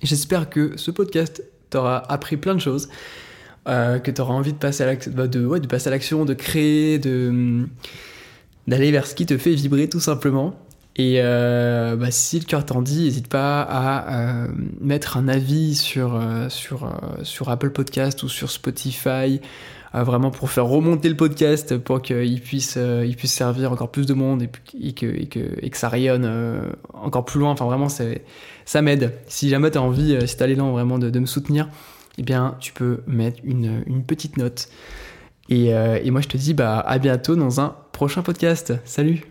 J'espère 0.02 0.50
que 0.50 0.76
ce 0.76 0.90
podcast 0.90 1.42
t'aura 1.70 1.98
appris 2.12 2.36
plein 2.36 2.54
de 2.54 2.60
choses, 2.60 2.88
euh, 3.66 3.98
que 3.98 4.10
tu 4.10 4.20
auras 4.20 4.34
envie 4.34 4.52
de 4.52 4.58
passer 4.58 4.82
à 4.82 4.86
l'action, 4.86 5.12
bah, 5.12 5.26
de, 5.26 5.44
ouais, 5.44 5.60
de 5.60 5.90
l'action, 5.90 6.24
de 6.24 6.34
créer, 6.34 6.98
de 6.98 7.30
mm, 7.30 7.68
d'aller 8.66 8.90
vers 8.90 9.06
ce 9.06 9.14
qui 9.14 9.26
te 9.26 9.38
fait 9.38 9.54
vibrer 9.54 9.88
tout 9.88 10.00
simplement. 10.00 10.54
Et 10.98 11.20
euh, 11.20 11.94
bah, 11.96 12.10
si 12.10 12.38
le 12.38 12.44
cœur 12.44 12.64
t'en 12.64 12.80
dit, 12.80 13.04
n'hésite 13.04 13.28
pas 13.28 13.62
à 13.62 14.44
euh, 14.44 14.48
mettre 14.80 15.16
un 15.16 15.28
avis 15.28 15.74
sur, 15.74 16.20
sur, 16.48 16.90
sur 17.22 17.50
Apple 17.50 17.70
Podcast 17.70 18.22
ou 18.22 18.28
sur 18.28 18.50
Spotify, 18.50 19.40
vraiment 19.92 20.30
pour 20.30 20.50
faire 20.50 20.66
remonter 20.66 21.08
le 21.08 21.16
podcast, 21.16 21.76
pour 21.78 22.02
qu'il 22.02 22.40
puisse, 22.40 22.76
il 22.76 23.16
puisse 23.16 23.32
servir 23.32 23.72
encore 23.72 23.90
plus 23.90 24.06
de 24.06 24.14
monde 24.14 24.42
et, 24.42 24.92
que, 24.92 25.06
et, 25.06 25.26
que, 25.26 25.40
et 25.60 25.70
que 25.70 25.76
ça 25.76 25.88
rayonne 25.88 26.74
encore 26.92 27.24
plus 27.24 27.40
loin. 27.40 27.50
Enfin, 27.50 27.66
vraiment, 27.66 27.88
ça 28.66 28.82
m'aide. 28.82 29.12
Si 29.28 29.48
jamais 29.48 29.70
tu 29.70 29.78
as 29.78 29.82
envie, 29.82 30.14
euh, 30.14 30.26
si 30.26 30.36
tu 30.36 30.42
as 30.42 30.46
l'élan 30.46 30.72
vraiment 30.72 30.98
de, 30.98 31.18
me 31.18 31.26
soutenir, 31.26 31.68
eh 32.18 32.22
bien, 32.22 32.56
tu 32.60 32.72
peux 32.72 33.00
mettre 33.06 33.40
une, 33.44 34.04
petite 34.06 34.36
note. 34.36 34.68
Et, 35.48 35.72
euh, 35.72 35.98
et 36.02 36.10
moi, 36.10 36.20
je 36.20 36.28
te 36.28 36.36
dis 36.36 36.52
bah, 36.52 36.80
à 36.80 36.98
bientôt 36.98 37.36
dans 37.36 37.60
un 37.60 37.76
prochain 37.92 38.22
podcast. 38.22 38.74
Salut 38.84 39.24